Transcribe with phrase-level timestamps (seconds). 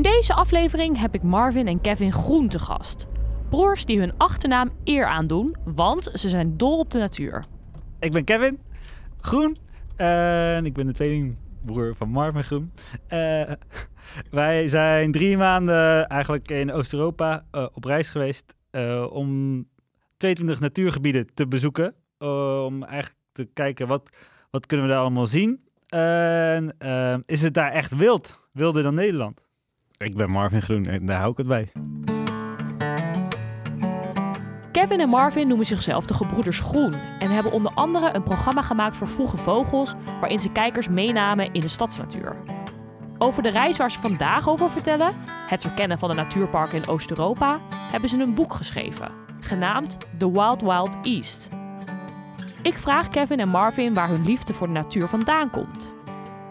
[0.00, 3.06] In deze aflevering heb ik Marvin en Kevin Groen te gast.
[3.48, 7.44] Broers die hun achternaam eer aandoen, want ze zijn dol op de natuur.
[7.98, 8.60] Ik ben Kevin
[9.20, 9.56] Groen
[9.96, 12.72] en ik ben de tweelingbroer van Marvin Groen.
[13.08, 13.42] Uh,
[14.30, 18.56] wij zijn drie maanden eigenlijk in Oost-Europa uh, op reis geweest
[19.10, 19.64] om
[20.16, 21.94] 22 natuurgebieden te bezoeken.
[22.18, 24.10] om eigenlijk te kijken wat,
[24.50, 25.64] wat kunnen we daar allemaal zien.
[25.88, 26.76] En
[27.26, 28.48] is het daar echt wild?
[28.52, 29.48] Wilder dan Nederland?
[30.04, 31.72] Ik ben Marvin Groen en daar hou ik het bij.
[34.72, 38.96] Kevin en Marvin noemen zichzelf de Gebroeders Groen en hebben onder andere een programma gemaakt
[38.96, 42.36] voor vroege vogels waarin ze kijkers meenamen in de stadsnatuur.
[43.18, 45.12] Over de reis waar ze vandaag over vertellen,
[45.48, 50.62] het verkennen van de natuurparken in Oost-Europa, hebben ze een boek geschreven, genaamd The Wild
[50.62, 51.48] Wild East.
[52.62, 55.98] Ik vraag Kevin en Marvin waar hun liefde voor de natuur vandaan komt.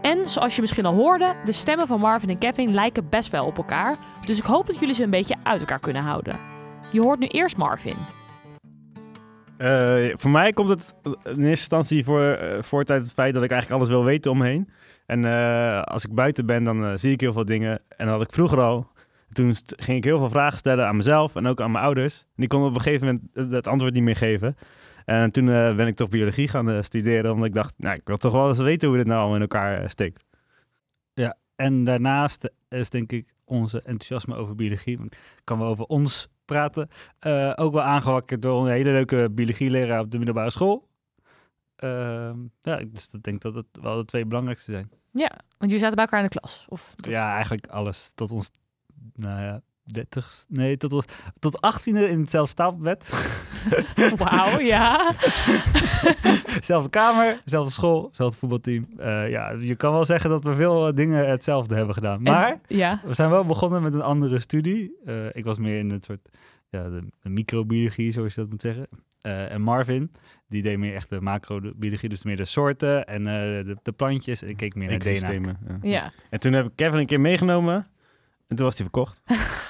[0.01, 3.45] En zoals je misschien al hoorde, de stemmen van Marvin en Kevin lijken best wel
[3.45, 3.95] op elkaar.
[4.25, 6.39] Dus ik hoop dat jullie ze een beetje uit elkaar kunnen houden.
[6.91, 7.95] Je hoort nu eerst Marvin.
[9.57, 13.43] Uh, voor mij komt het in eerste instantie voor, uh, voort uit het feit dat
[13.43, 14.69] ik eigenlijk alles wil weten omheen.
[15.05, 17.81] En uh, als ik buiten ben, dan zie ik heel veel dingen.
[17.87, 18.87] En dat had ik vroeger al.
[19.31, 22.19] Toen ging ik heel veel vragen stellen aan mezelf en ook aan mijn ouders.
[22.19, 24.57] En die konden op een gegeven moment het antwoord niet meer geven.
[25.09, 28.07] En toen uh, ben ik toch biologie gaan uh, studeren, omdat ik dacht, nou, ik
[28.07, 30.23] wil toch wel eens weten hoe dit nou allemaal in elkaar uh, steekt.
[31.13, 36.27] Ja, en daarnaast is denk ik onze enthousiasme over biologie, want kan we over ons
[36.45, 36.87] praten,
[37.55, 40.87] ook wel aangewakkerd door een hele leuke biologieleraar op de middelbare school.
[41.75, 44.89] Ehm, ja, dus ik denk dat het wel de twee belangrijkste zijn.
[45.11, 46.65] Ja, want jullie zaten bij elkaar in de klas?
[46.69, 46.93] Of...
[46.95, 48.11] Ja, eigenlijk alles.
[48.15, 48.51] Tot ons,
[49.13, 49.61] nou ja,
[49.93, 51.05] 30, nee, tot,
[51.39, 53.09] tot 18e in hetzelfde stapelbed.
[54.17, 55.13] Wauw, ja.
[56.61, 58.87] zelfde kamer, zelfde school, zelfde voetbalteam.
[58.99, 62.21] Uh, ja, je kan wel zeggen dat we veel eh, dingen hetzelfde hebben gedaan.
[62.21, 63.01] Maar en, ja.
[63.05, 64.97] we zijn wel begonnen met een andere studie.
[65.05, 66.29] Uh, ik was meer in het soort
[66.69, 68.87] ja, de, de microbiologie, zoals je dat moet zeggen.
[69.21, 70.11] Uh, en Marvin,
[70.47, 74.41] die deed meer echt de macrobiologie, dus meer de soorten en de, de, plantjes.
[74.41, 75.57] En ik keek meer naar DNA.
[75.67, 75.77] Ja.
[75.81, 76.11] ja.
[76.29, 77.87] En toen heb ik Kevin een keer meegenomen
[78.49, 79.21] en toen was hij verkocht.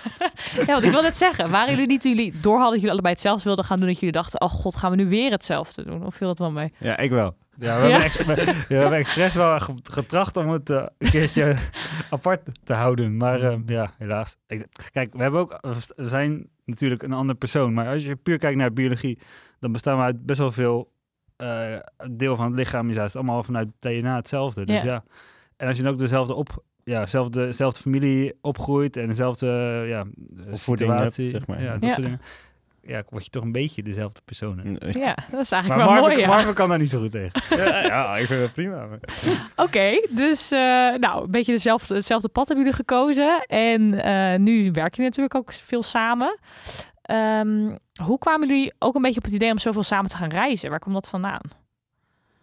[0.67, 2.91] ja, want ik wil net zeggen, waren jullie niet toen jullie door hadden dat jullie
[2.91, 5.84] allebei hetzelfde wilden gaan doen, dat jullie dachten, oh god, gaan we nu weer hetzelfde
[5.84, 6.06] doen?
[6.06, 6.73] Of viel dat wel mee?
[6.78, 7.35] Ja, ik wel.
[7.56, 8.00] Ja, we, ja?
[8.00, 11.57] Hebben, expres, we hebben expres wel getracht om het uh, een keertje
[12.09, 13.17] apart te houden.
[13.17, 14.35] Maar uh, ja, helaas.
[14.91, 15.59] Kijk, we hebben ook,
[15.96, 17.73] we zijn natuurlijk een ander persoon.
[17.73, 19.19] Maar als je puur kijkt naar biologie,
[19.59, 20.91] dan bestaan we uit best wel veel
[21.38, 21.75] uh,
[22.11, 22.88] deel van het lichaam.
[22.88, 24.66] Je zei het allemaal vanuit DNA hetzelfde.
[24.66, 24.88] Dus ja.
[24.88, 25.03] ja.
[25.57, 29.47] En als je dan ook dezelfde op, ja, zelfde, dezelfde familie opgroeit en dezelfde
[29.88, 30.05] ja,
[30.53, 31.61] situatie, zeg maar.
[31.61, 32.22] Ja, dat soort dingen.
[32.81, 34.79] Ja, word je toch een beetje dezelfde persoon.
[34.79, 36.19] Ja, dat is eigenlijk maar wel Marvin, mooi.
[36.19, 36.28] Ja.
[36.28, 37.41] Marvin kan daar niet zo goed tegen.
[37.63, 38.83] ja, ja, ik vind het prima.
[38.83, 38.99] Oké,
[39.55, 40.59] okay, dus uh,
[40.95, 43.45] nou, een beetje dezelfde, hetzelfde pad hebben jullie gekozen.
[43.45, 46.38] En uh, nu werken jullie natuurlijk ook veel samen.
[47.11, 50.29] Um, hoe kwamen jullie ook een beetje op het idee om zoveel samen te gaan
[50.29, 50.69] reizen?
[50.69, 51.41] Waar komt dat vandaan?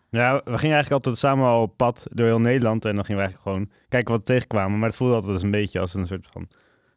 [0.09, 2.85] Ja, we gingen eigenlijk altijd samen al op pad door heel Nederland.
[2.85, 4.79] En dan gingen we eigenlijk gewoon kijken wat we tegenkwamen.
[4.79, 6.49] Maar het voelde altijd een beetje als een soort van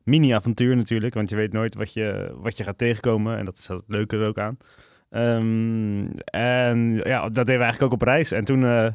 [0.03, 1.13] mini-avontuur natuurlijk.
[1.13, 3.37] Want je weet nooit wat je, wat je gaat tegenkomen.
[3.37, 4.57] En dat is het leuke er ook aan.
[5.11, 8.31] Um, en ja, dat deden we eigenlijk ook op reis.
[8.31, 8.87] En toen, uh,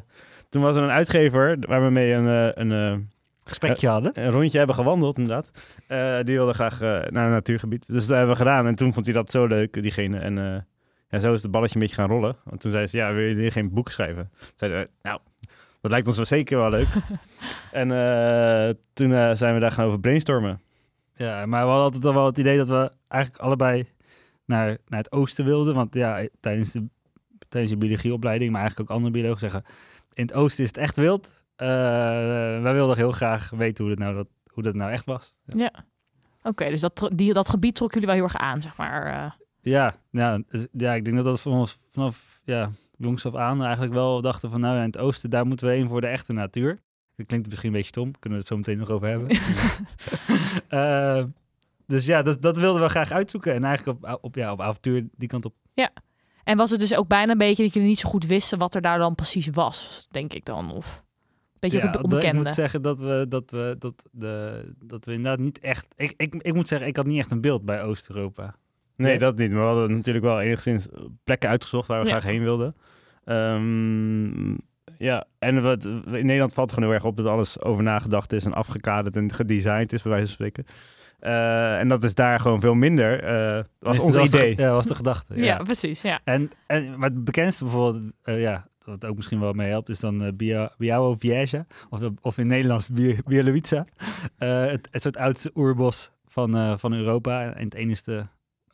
[0.49, 2.25] toen was er een uitgever waar we mee een,
[2.61, 3.09] een, een
[3.43, 4.11] gesprekje hadden.
[4.13, 5.51] Een rondje hebben gewandeld, inderdaad.
[5.89, 7.87] Uh, die wilde graag uh, naar een natuurgebied.
[7.87, 8.67] Dus dat hebben we gedaan.
[8.67, 10.17] En toen vond hij dat zo leuk, diegene.
[10.19, 10.67] En
[11.15, 12.35] ja, zo is het balletje een beetje gaan rollen.
[12.43, 14.31] Want toen zei ze, ja, wil je geen boek schrijven?
[14.55, 15.19] Zeiden nou,
[15.81, 16.87] dat lijkt ons wel zeker wel leuk.
[17.71, 17.87] en
[18.93, 20.61] toen zijn we daar gaan over brainstormen.
[21.15, 23.87] Ja, maar we hadden altijd al wel het idee dat we eigenlijk allebei
[24.45, 25.75] naar, naar het oosten wilden.
[25.75, 26.87] Want ja, tijdens de,
[27.49, 29.63] tijdens de biologieopleiding, maar eigenlijk ook andere biologen zeggen...
[30.13, 31.43] in het oosten is het echt wild.
[31.57, 31.67] Uh,
[32.61, 35.35] wij wilden heel graag weten hoe dat nou, dat, hoe dat nou echt was.
[35.45, 35.71] Ja, ja.
[36.37, 36.49] oké.
[36.49, 39.35] Okay, dus dat, die, dat gebied trok jullie wel heel erg aan, zeg maar.
[39.65, 40.39] Ja, ja,
[40.71, 44.59] ja, ik denk dat dat vanaf, vanaf ja, jongs af aan eigenlijk wel dachten van...
[44.59, 46.79] nou, in het oosten, daar moeten we heen voor de echte natuur.
[47.15, 49.37] Dat klinkt misschien een beetje stom, kunnen we het zo meteen nog over hebben.
[50.69, 51.23] uh,
[51.95, 53.53] dus ja, dat, dat wilden we graag uitzoeken.
[53.53, 55.53] En eigenlijk op, op, ja, op avontuur die kant op.
[55.73, 55.91] Ja,
[56.43, 58.75] en was het dus ook bijna een beetje dat jullie niet zo goed wisten wat
[58.75, 60.71] er daar dan precies was, denk ik dan?
[60.71, 61.03] Of...
[61.59, 65.13] Beetje Ja, een dat- ik moet zeggen dat we, dat we, dat de, dat we
[65.13, 65.93] inderdaad niet echt...
[65.95, 68.55] Ik, ik, ik moet zeggen, ik had niet echt een beeld bij Oost-Europa.
[68.97, 69.51] Nee, dat niet.
[69.51, 70.87] Maar we hadden natuurlijk wel enigszins
[71.23, 72.11] plekken uitgezocht waar we Ja.
[72.19, 72.75] graag heen wilden.
[73.25, 74.51] Ehm,
[74.97, 78.45] ja, en wat, in Nederland valt gewoon heel erg op dat alles over nagedacht is
[78.45, 80.65] en afgekaderd en gedesigned is, bij wijze van spreken.
[81.19, 83.23] Eh, en dat is daar gewoon veel minder.
[83.23, 84.55] eh dat was ons dat idee.
[84.55, 85.35] de- ja, was de gedachte.
[85.35, 85.43] ja.
[85.43, 85.57] Ja.
[85.57, 86.01] precies.
[86.01, 86.19] Ja.
[86.23, 89.99] En, en maar het bekendste bijvoorbeeld, eh, ja, wat ook misschien wel mee helpt, is
[89.99, 92.89] dan Bia- Biao Vieja, of, of in Nederlands.
[94.37, 98.25] Eh, het, het soort oudste oerbos van, eh, van Europa en het enigste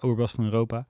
[0.04, 0.86] oerbos van Europa.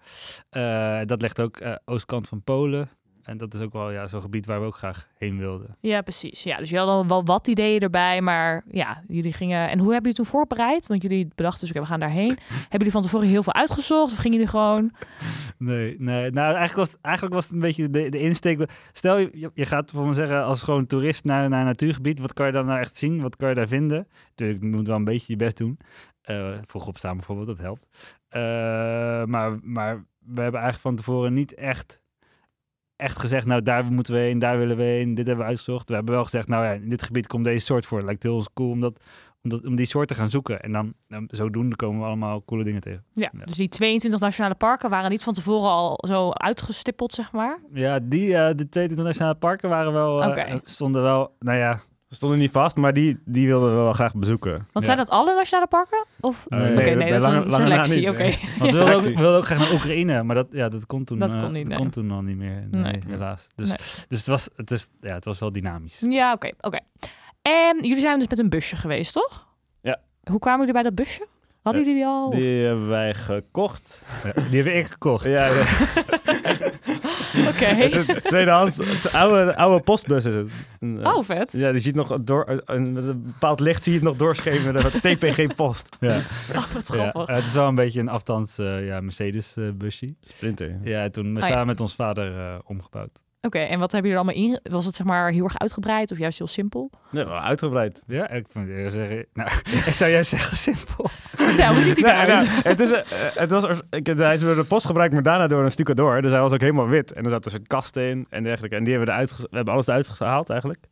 [0.50, 2.90] Eh, dat ligt ook eh, oostkant van Polen.
[3.24, 5.76] En dat is ook wel ja, zo'n gebied waar we ook graag heen wilden.
[5.80, 6.44] ja, precies.
[6.44, 9.70] Ja, dus je had al wel wat ideeën erbij, maar ja, jullie gingen...
[9.70, 10.88] En hoe hebben jullie toen voorbereid?
[10.88, 12.38] Want jullie bedachten dus, oké, we gaan daarheen.
[12.48, 14.12] hebben jullie van tevoren heel veel uitgezocht?
[14.12, 14.92] Of gingen jullie gewoon...
[15.58, 16.32] Nee, nee.
[16.32, 18.70] Nou, eigenlijk was, het, eigenlijk was het een beetje de, de insteek.
[18.92, 22.20] Stel, je, je gaat voor me zeggen als gewoon toerist naar, naar een natuurgebied.
[22.20, 23.22] Wat kan je dan nou echt zien?
[23.22, 24.08] Wat kan je daar vinden?
[24.30, 25.80] Natuurlijk, je moet wel een beetje je best doen.
[26.22, 27.88] Eh vroeg opstaan bijvoorbeeld, dat helpt.
[28.28, 28.42] Eh,
[29.26, 32.02] maar, maar we hebben eigenlijk van tevoren niet echt,
[32.96, 33.46] echt gezegd...
[33.46, 35.14] nou, daar moeten we heen, daar willen we heen.
[35.14, 35.90] Dit hebben we uitgezocht.
[35.90, 37.98] We hebben wel gezegd, nou ja, in dit gebied komt deze soort voor.
[37.98, 39.04] Het lijkt heel cool om, dat,
[39.44, 40.62] om, dat, om die soort te gaan zoeken.
[40.62, 43.06] En dan, dan zodoende komen we allemaal coole dingen tegen.
[43.14, 43.46] Ja, Ja.
[43.46, 47.60] dus die 22 nationale parken waren niet van tevoren al zo uitgestippeld, zeg maar?
[47.74, 51.80] Ja, die, eh, de twee internationale parken waren wel, stonden wel, nou ja,
[52.16, 54.52] stonden niet vast, maar die, die wilden we wel graag bezoeken.
[54.52, 54.82] Want Ja.
[54.82, 56.06] zijn dat alle nationale parken?
[56.20, 56.46] Of...
[56.50, 57.96] Nee, Oké, nee, nee, dat is lange- een lange selectie.
[58.00, 58.18] niet, Oké.
[58.24, 58.40] nee.
[58.60, 59.14] want we wilden ook, Selectie.
[59.16, 61.52] we wilden ook graag naar Oekraïne, maar dat, ja, dat kon toen, Dat eh, kon
[61.52, 61.78] niet, nee.
[61.78, 63.02] kon toen al niet meer, nee, Nee.
[63.08, 63.48] helaas.
[63.56, 63.78] Dus, Nee.
[64.08, 66.04] dus het, was, het, is, ja, het was wel dynamisch.
[66.10, 66.78] Ja, oké, oké.
[67.42, 69.48] En jullie zijn dus met een busje geweest, toch?
[69.82, 69.98] Ja.
[70.30, 71.28] Hoe kwamen jullie bij dat busje?
[71.64, 72.30] Hadden jullie die al?
[72.30, 74.02] Die hebben wij gekocht.
[74.24, 75.24] Ja, die heb ik gekocht.
[75.26, 75.52] Ja, ja.
[77.48, 77.66] Oké.
[77.98, 80.52] Een tweedehands, het oude, oude postbus is het.
[80.80, 81.52] Een, eh, Oh, vet.
[81.52, 84.74] Ja, die ziet nog door, een, met een bepaald licht zie je het nog doorschemeren
[84.84, 85.96] met TPG Post.
[86.00, 86.18] Ja.
[86.56, 87.36] Oh, wat Ja, grappig.
[87.36, 90.16] het is wel een beetje een afstands eh, ja, Mercedes eh, busje.
[90.22, 90.78] Sprinter.
[90.84, 91.42] Ja, toen ja.
[91.42, 93.24] samen met ons vader eh, omgebouwd.
[93.44, 94.72] Oké, en wat hebben jullie er allemaal in?
[94.72, 96.92] Was het zeg maar heel erg uitgebreid of juist heel simpel?
[97.10, 98.02] Nee, wel uitgebreid.
[98.08, 98.46] Ja, ik,
[98.88, 99.50] zeggen, nou,
[99.90, 101.10] ik zou juist zeggen simpel.
[101.34, 102.28] Vertel, hoe ziet die eruit?
[102.28, 103.02] nou, het, is, eh,
[103.34, 106.22] het was, ik, hij is door de post gebruikt, maar daarna door een stucador.
[106.22, 107.12] Dus hij was ook helemaal wit.
[107.12, 108.76] En er zaten soort kasten in en dergelijke.
[108.76, 110.88] En die hebben we eruit, we hebben alles eruit gehaald eigenlijk.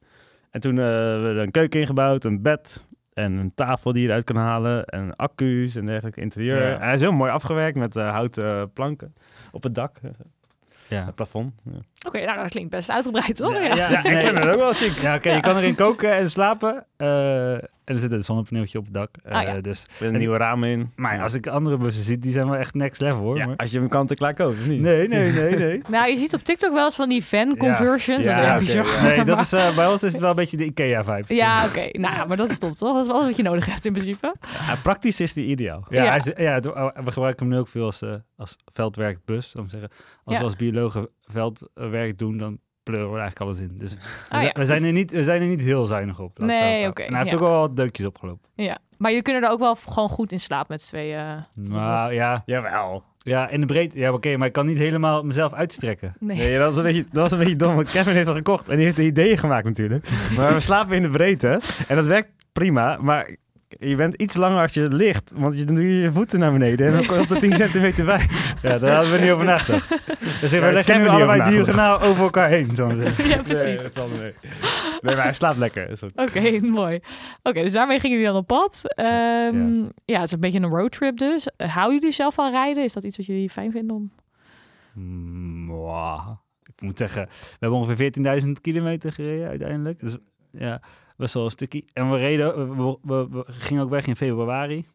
[0.51, 4.01] En toen eh, hebben we er een keuken ingebouwd, een bed en een tafel die
[4.01, 4.86] je eruit kan halen.
[4.86, 6.62] En accu's en dergelijke interieur.
[6.62, 6.74] Ja.
[6.74, 9.13] En hij is heel mooi afgewerkt met eh, houten planken
[9.51, 10.00] op het dak.
[10.89, 11.06] Eh, Ja.
[11.06, 11.53] Het plafond.
[11.63, 11.80] Ja.
[12.07, 13.53] Oké, nou dat klinkt best uitgebreid, toch?
[13.53, 13.59] Ja.
[13.75, 14.25] Ja, Ja, ik nee.
[14.25, 14.97] vind het ook wel chic.
[15.01, 16.86] Ja, oké, je kan erin koken en slapen.
[17.89, 19.09] Eh, en er zit een zonnepaneeltje op het dak.
[19.24, 19.62] eh, Ah, ja.
[19.62, 20.91] dus, Met een nieuwe ramen in.
[20.95, 23.38] maar ja, als ik andere bussen zie, die zijn wel echt next level hoor.
[23.38, 24.81] Ja, maar- als je hem kant-en-klaar koopt, of niet?
[24.81, 25.81] Nee, nee, nee, nee.
[25.89, 28.24] Nou, je ziet op TikTok wel eens van die fan conversions.
[28.25, 29.07] Ja, dat is echt oké, bizar.
[29.09, 29.15] ja.
[29.15, 31.36] Nee, dat is, eh, bij ons is het wel een beetje de IKEA-vibe.
[31.36, 31.89] Ja, oké.
[32.00, 32.94] Nou, maar dat is top, toch?
[32.94, 34.36] Dat is wel wat je nodig hebt in principe.
[34.68, 35.86] Ja, praktisch is die ideaal.
[35.89, 36.09] Ja, Ja.
[36.09, 36.65] hij is- ja, het-
[37.06, 39.56] we gebruiken hem nu ook veel als, eh, als veldwerkbus.
[39.56, 39.89] Om te zeggen.
[40.24, 40.38] Als Ja.
[40.41, 42.59] we als biologen veldwerk doen, dan
[42.89, 43.71] pleuren we eigenlijk alles in.
[43.75, 44.00] Dus we,
[44.30, 44.51] Ah, ja.
[44.53, 46.39] we, zijn er niet, we zijn er niet heel zuinig op.
[46.39, 47.01] Nee, daarop oké.
[47.01, 47.38] En hij heeft ja.
[47.38, 48.50] ook wel wat deukjes opgelopen.
[48.56, 48.77] Ja.
[48.97, 51.18] Maar jullie kunnen er ook wel gewoon goed in slapen met z'n tweeën.
[51.18, 53.03] eh, Maar ja, Jawel.
[53.18, 54.00] ja, in de breedte.
[54.00, 56.13] Ja, oké, maar ik kan niet helemaal mezelf uitstrekken.
[56.19, 56.38] Nee.
[56.38, 58.68] Nee, dat was, een beetje, dat was een beetje dom, want Kevin heeft dat gekocht
[58.69, 60.10] en die heeft de ideeën gemaakt natuurlijk.
[60.38, 63.36] Maar we slapen in de breedte en dat werkt prima, maar
[63.77, 66.51] je bent iets langer als je ligt, want je, dan doe je je voeten naar
[66.51, 68.27] beneden en dan komt er 10 centimeter bij.
[68.61, 69.89] Ja, daar hadden we niet over nagedacht.
[70.41, 72.75] Dus we daar leggen nu we allebei over diagonaal over elkaar heen.
[72.75, 73.63] Zo ja, precies.
[73.63, 74.33] Nee, dat zal nee.
[75.01, 75.99] nee, maar hij slaapt lekker.
[76.15, 76.99] Oké, mooi.
[77.43, 78.81] Oké, dus daarmee gingen jullie dan op pad.
[78.95, 80.19] Ehm, ja.
[80.19, 81.47] het is een beetje een roadtrip dus.
[81.57, 82.83] Uh, houden jullie zelf van rijden?
[82.83, 84.11] Is dat iets wat jullie fijn vinden om...
[84.93, 86.29] Mm, mwah.
[86.75, 89.99] Ik moet zeggen, we hebben ongeveer 14.000 kilometer gereden uiteindelijk.
[89.99, 90.17] Dus
[90.51, 90.81] ja,
[91.19, 91.83] best wel een stukje.
[91.93, 94.85] En we reden, we, we- we gingen ook weg in februari.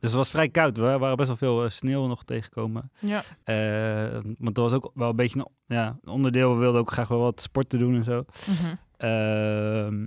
[0.00, 0.76] Dus het was vrij koud.
[0.76, 2.90] We waren best wel veel eh, sneeuw nog tegengekomen.
[2.98, 3.22] Ja.
[3.44, 6.52] Eh, want dat was ook wel een beetje een, ja, een onderdeel.
[6.54, 8.24] We wilden ook graag wel wat sporten doen en zo.
[8.48, 8.74] Mhm.
[8.96, 10.06] Ehm,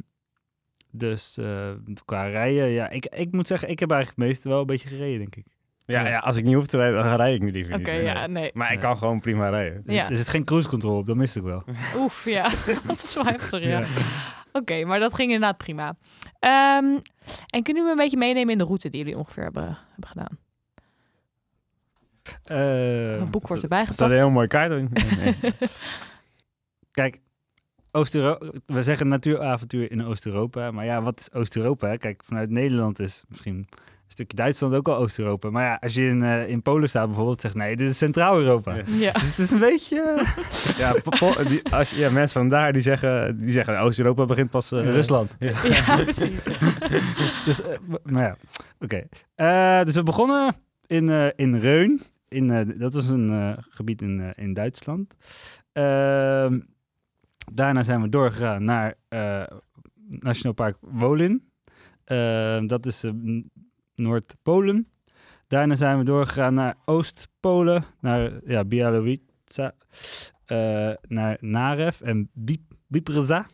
[0.91, 1.69] dus eh,
[2.05, 4.89] qua rijden, ja, ik, ik moet zeggen, ik heb eigenlijk het meeste wel een beetje
[4.89, 5.45] gereden, denk ik.
[5.85, 8.01] Ja, ja, als ik niet hoef te rijden, dan rijd ik niet liever Oké, niet.
[8.01, 8.51] ja, nee.
[8.53, 9.81] Maar ik kan gewoon prima rijden.
[9.85, 10.09] Dus Ja.
[10.09, 11.63] Er zit geen cruise control op, dat miste ik wel.
[11.97, 12.43] Oef, ja.
[12.87, 13.79] dat is wel heftig, ja.
[13.79, 13.85] Ja.
[14.53, 15.96] Oké, maar dat ging inderdaad prima.
[16.39, 17.00] Ehm,
[17.48, 20.38] en kunnen we een beetje meenemen in de route die jullie ongeveer hebben, hebben gedaan?
[22.43, 24.12] Eh, Een boek wordt erbij Er staat gepakt.
[24.13, 24.89] een heel mooi kaart in.
[25.17, 25.36] Nee.
[26.91, 27.20] Kijk,
[27.91, 30.72] Oost-Europa, we zeggen natuuravontuur in Oost-Europa.
[30.72, 31.96] Maar ja, wat is Oost-Europa?
[31.96, 33.67] Kijk, vanuit Nederland is misschien
[34.12, 35.50] stukje Duitsland ook al Oost-Europa.
[35.50, 38.74] Maar ja, als je in, eh, in Polen staat bijvoorbeeld, zegt nee, dit is Centraal-Europa.
[38.75, 38.84] Ja.
[39.00, 39.12] Ja.
[39.12, 40.25] Dus het is een beetje
[40.77, 44.50] Ja, po- die, als, je- ja, mensen van daar die zeggen, die zeggen Oost-Europa begint
[44.50, 44.72] pas...
[44.72, 45.36] eh, Rusland.
[45.39, 46.44] ja, precies.
[47.46, 48.36] Dus, eh, maar ja,
[48.80, 49.03] oké.
[49.36, 50.53] Eh, dus we begonnen
[50.88, 52.01] in, eh, in Reun.
[52.27, 55.13] In, eh, dat is een eh, gebied in, eh, in Duitsland.
[55.72, 56.60] Ehm,
[57.53, 59.44] daarna zijn we doorgegaan naar eh
[60.20, 61.50] Nationaal Park Wolin.
[62.03, 63.51] Ehm, dat is eh, n-
[64.01, 64.88] Noord-Polen.
[65.48, 68.63] Daarna zijn we doorgegaan naar Oost-Polen, naar ja,
[70.46, 72.29] eh, naar Narew en
[72.88, 73.46] Bibrza.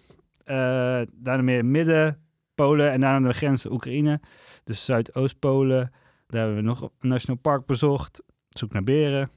[0.44, 2.22] Eh, daarna meer midden
[2.56, 4.22] Polen en daarna de grens Oekraïne.
[4.64, 5.92] Dus Zuidoost-Polen.
[6.28, 8.24] Daar hebben we nog een nationaal park bezocht.
[8.50, 9.30] Zoek naar beren.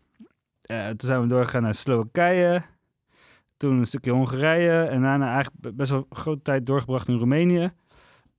[0.63, 2.63] Eh, toen zijn we doorgegaan naar Slowakije.
[3.57, 4.83] Toen een stukje Hongarije.
[4.83, 7.73] En daarna eigenlijk be- best wel een grote tijd doorgebracht in Roemenië.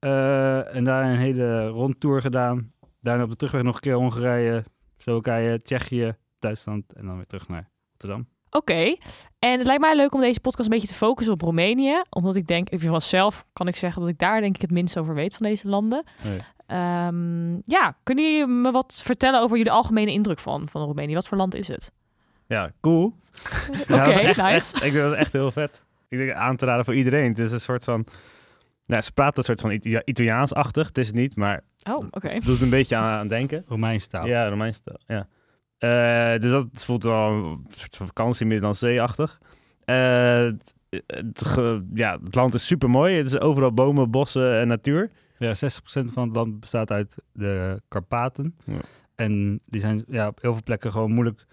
[0.02, 2.72] Eh, en daar een hele rondtour gedaan.
[3.02, 4.64] Daarna op de terugweg nog een keer Hongarije,
[4.98, 6.94] Slowakije, Tsjechië, Duitsland.
[6.94, 8.28] En dan weer terug naar Rotterdam.
[8.50, 8.96] Oké,
[9.40, 12.02] en het lijkt mij leuk om deze podcast een beetje te focussen op Roemenië.
[12.10, 14.72] Omdat ik denk, even van zelf kan ik zeggen dat ik daar denk ik het
[14.72, 16.04] minst over weet van deze landen.
[16.24, 16.40] Nee.
[16.66, 21.14] Ehm, ja, kunnen jullie me wat vertellen over jullie algemene indruk van, van Roemenië?
[21.14, 21.92] Wat voor land is het?
[22.48, 23.14] Ja, cool.
[23.84, 24.42] Oké, Ja, nice.
[24.44, 25.84] echt- ik denk dat is echt heel vet.
[26.10, 27.28] Ik denk aan te raden voor iedereen.
[27.30, 28.06] Het is een soort van...
[28.92, 30.88] Nou, ze praten een soort van Ita- Italiaans-achtig.
[30.88, 32.28] Het is het niet, maar Oh, oké.
[32.28, 33.64] het doet een beetje aan, aan denken.
[33.68, 34.26] Romeinse taal.
[34.28, 35.28] Ja, Romeins taal, ja.
[35.78, 39.38] Eh, dus dat voelt wel een soort van vakantie midden dan zeeachtig.
[39.86, 40.50] Eh,
[41.06, 41.56] het,
[41.94, 43.16] ja, het land is super mooi.
[43.16, 45.12] Het is overal bomen, bossen en natuur.
[45.38, 48.56] Ja, 60% van het land bestaat uit de Karpaten.
[48.66, 48.80] Ja.
[49.16, 51.46] En die zijn ja, op heel veel plekken gewoon moeilijk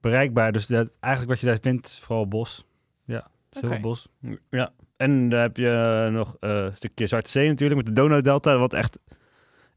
[0.00, 0.52] bereikbaar.
[0.52, 2.66] Dus dat, eigenlijk wat je daar vindt is vooral bos.
[3.04, 4.08] Ja, veel bos.
[4.50, 4.72] Ja.
[5.04, 8.72] En dan heb je nog eh, een stukje Zwarte Zee natuurlijk, met de Donaudelta, wat
[8.72, 8.98] echt,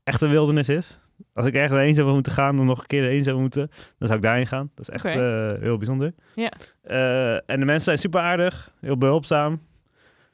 [0.03, 0.99] echt een wildernis is.
[1.33, 4.07] Als ik ergens heen zou moeten gaan, of nog een keer heen zou moeten, dan
[4.07, 4.71] zou ik daarheen gaan.
[4.75, 6.13] Dat is echt eh, heel bijzonder.
[6.35, 6.51] Ja.
[6.81, 9.59] Eh, en de mensen zijn super aardig, heel behulpzaam.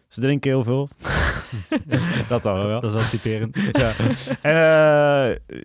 [0.07, 0.89] Ze drinken heel veel.
[2.29, 2.81] dat dan wel.
[2.81, 3.57] Dat is wel typerend.
[3.71, 3.93] ja.
[4.41, 5.57] En, eh,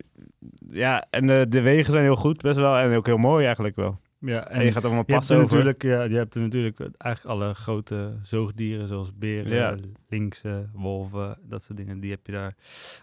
[0.70, 2.76] ja, en de wegen zijn heel goed, best wel.
[2.76, 3.99] En ook heel mooi eigenlijk wel.
[4.18, 5.48] Ja, En je gaat allemaal passen over.
[5.48, 9.76] natuurlijk, ja, je hebt er natuurlijk eigenlijk alle grote zoogdieren, zoals beren, Ja.
[10.08, 12.00] linksen, wolven, dat soort dingen.
[12.00, 12.54] Die heb je daar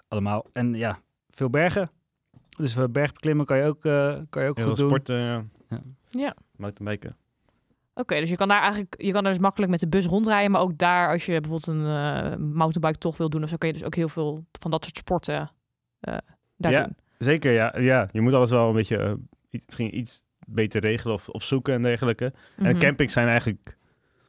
[0.08, 0.46] allemaal.
[0.52, 1.90] En ja, veel bergen.
[2.58, 4.88] Dus uh, bergbeklimmen kan je ook, eh, kan je ook Heel goed doen.
[4.88, 5.44] sporten, ja.
[5.70, 5.82] Ja.
[6.08, 6.36] Ja.
[6.56, 7.18] Mountainbiken.
[7.94, 10.52] Oké, dus je kan daar eigenlijk, je kan er dus makkelijk met de bus rondrijden,
[10.52, 13.68] maar ook daar, als je bijvoorbeeld een eh, mountainbike toch wil doen, of zo kan
[13.70, 15.52] je dus ook heel veel van dat soort sporten
[16.00, 16.18] eh,
[16.58, 16.84] daar Ja.
[16.84, 16.96] doen.
[17.18, 17.80] Zeker, ja.
[17.80, 18.10] ja.
[18.12, 19.20] Je moet alles wel een beetje,
[19.50, 22.34] iets- misschien iets beter regelen of opzoeken en dergelijke.
[22.58, 22.78] En Mhm.
[22.80, 23.78] campings zijn eigenlijk,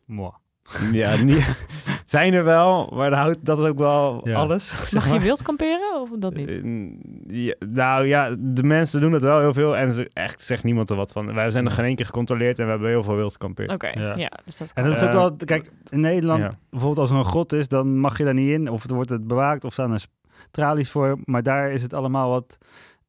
[0.04, 0.35] Mwah.
[0.92, 1.64] ja, niet,
[2.04, 4.35] zijn er wel, maar dat, houdt, dat is ook wel Ja.
[4.35, 4.68] alles.
[4.90, 5.20] zeg Mag je maar.
[5.20, 6.49] wild kamperen of dat niet?
[6.49, 10.64] Eh, ja, nou ja, de mensen doen het wel heel veel en ze, echt zegt
[10.64, 11.35] niemand er wat van.
[11.35, 13.73] Wij zijn er geen één keer gecontroleerd en we hebben heel veel wild kampeerd.
[13.73, 14.16] Oké, ja.
[14.16, 14.30] Ja.
[14.44, 16.50] dus dat En dat is ook wel, kijk, in Nederland, Ja.
[16.70, 18.70] bijvoorbeeld als er een grot is, dan mag je daar niet in.
[18.70, 20.04] Of er wordt het bewaakt of staan er
[20.50, 21.18] tralies voor.
[21.25, 22.58] Maar daar is het allemaal wat,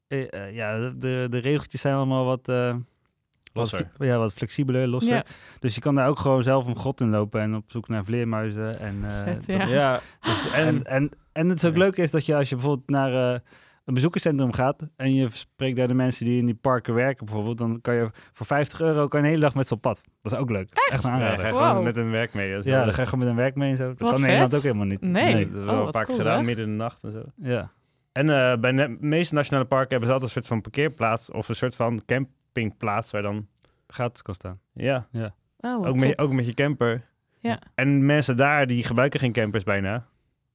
[0.07, 2.81] eh, eh, ja, de, de regeltjes zijn allemaal wat, eh, wat,
[3.59, 3.89] Losser.
[3.95, 5.13] fle- ja, wat flexibeler, losser.
[5.15, 5.23] Ja.
[5.59, 8.03] Dus je kan daar ook gewoon zelf een grot in lopen en op zoek naar
[8.03, 8.79] vleermuizen.
[8.79, 9.65] En, eh, dat- ja.
[9.67, 11.79] Ja, dus- en, en, en het is ook Ja.
[11.79, 13.39] leuk is dat je als je bijvoorbeeld naar eh,
[13.85, 17.57] een bezoekerscentrum gaat en je spreekt daar de mensen die in die parken werken bijvoorbeeld,
[17.57, 20.01] dan kan je voor 50 euro kan je een hele dag met ze op pad.
[20.21, 20.69] Dat is ook leuk.
[20.89, 21.39] Echt, een ja, aanrader.
[21.39, 21.67] ga je Wow.
[21.67, 22.51] gewoon met een werk mee.
[22.51, 23.87] Dat is Ja, dan ga je gewoon met een werk mee en zo.
[23.87, 25.01] Dat Wat kan in Nederland ook helemaal niet.
[25.01, 25.49] Nee.
[25.51, 27.23] Dat Oh, wel wat een paar keer cool, gedaan, midden in de nacht en zo.
[27.35, 27.71] Ja.
[28.11, 31.49] En eh, bij de meeste nationale parken hebben ze altijd een soort van parkeerplaats of
[31.49, 32.01] een soort van
[32.61, 33.47] campingplaats waar dan,
[33.87, 34.59] Gratis kan staan.
[34.73, 35.07] ja,
[35.59, 37.05] Oh, wat ook met, ook met je camper.
[37.39, 37.59] Ja.
[37.75, 40.07] En mensen daar die gebruiken geen campers bijna.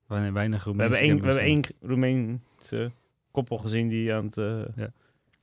[0.06, 2.90] Weinig, weinig We hebben, één, we hebben één Roemeense
[3.30, 4.92] koppel gezien die aan het eh, Ja.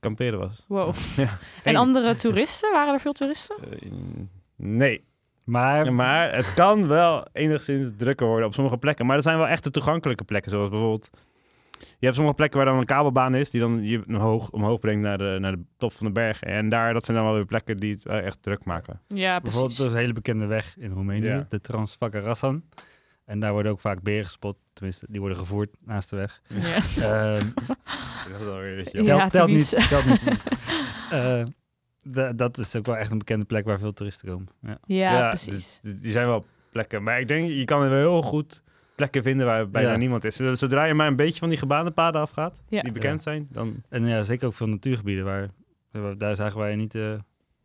[0.00, 0.64] kamperen was.
[0.68, 0.94] Wow.
[1.16, 1.38] Ja.
[1.64, 2.72] En andere toeristen?
[2.72, 3.56] Waren er veel toeristen?
[3.70, 3.90] Eh,
[4.56, 5.04] nee,
[5.44, 9.06] Maar, Ja, maar het kan wel enigszins drukker worden op sommige plekken.
[9.06, 11.10] Maar er zijn wel echte toegankelijke plekken, zoals bijvoorbeeld...
[11.80, 15.02] Je hebt sommige plekken waar dan een kabelbaan is, die dan je omhoog, omhoog brengt
[15.02, 16.42] naar de, naar de top van de berg.
[16.42, 19.00] En daar, dat zijn dan wel weer plekken die het wel echt druk maken.
[19.08, 19.78] Ja, bijvoorbeeld, precies.
[19.78, 21.46] er is een hele bekende weg in Roemenië, Ja.
[21.48, 22.62] de Transvakarassan.
[23.24, 24.56] En daar worden ook vaak beren gespot.
[24.72, 26.40] Tenminste, die worden gevoerd naast de weg.
[26.46, 26.74] Ja.
[27.34, 27.46] Ehm,
[28.30, 29.88] Dat is wel weer Ja, telt, telt niet.
[29.88, 30.20] Telt niet.
[31.10, 31.42] Eh,
[32.02, 34.48] da- dat is ook wel echt een bekende plek waar veel toeristen komen.
[34.60, 34.78] Ja.
[34.86, 35.78] Ja, precies.
[35.82, 37.02] dus die zijn wel plekken.
[37.02, 38.62] Maar ik denk, je kan er wel heel goed
[39.00, 39.96] plekken vinden waar bijna Ja.
[39.96, 40.36] niemand is.
[40.36, 42.82] Zodra je maar een beetje van die gebaande paden afgaat, Ja.
[42.82, 43.82] die bekend zijn, dan...
[43.88, 45.48] En ja, zeker ook veel natuurgebieden waar,
[45.90, 47.12] waar- daar zagen wij niet, eh,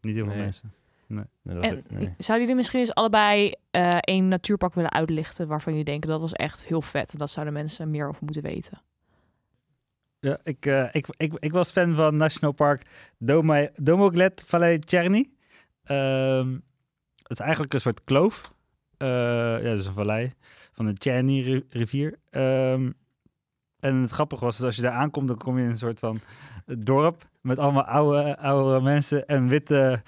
[0.01, 0.43] niet heel veel Nee.
[0.43, 0.73] mensen.
[1.07, 2.13] Nee, dat was En het- nee.
[2.17, 6.33] zouden jullie misschien eens allebei eh één natuurpark willen uitlichten waarvan jullie denken dat was
[6.33, 8.81] echt heel vet en dat zouden mensen meer over moeten weten?
[10.19, 12.81] Ja, ik, eh, ik, ik, ik was fan van National Park
[13.17, 15.29] Doma- Domoglet Valley Tcherny.
[15.83, 16.51] Ehm,
[17.21, 18.53] het is eigenlijk een soort kloof.
[18.97, 19.07] Eh,
[19.63, 20.33] ja, dat is een vallei
[20.71, 22.19] van de Tcherny ri- rivier.
[22.29, 22.91] Ehm,
[23.79, 25.99] en het grappige was, dat als je daar aankomt, dan kom je in een soort
[25.99, 26.19] van
[26.65, 30.01] dorp met allemaal oude, oude mensen en witte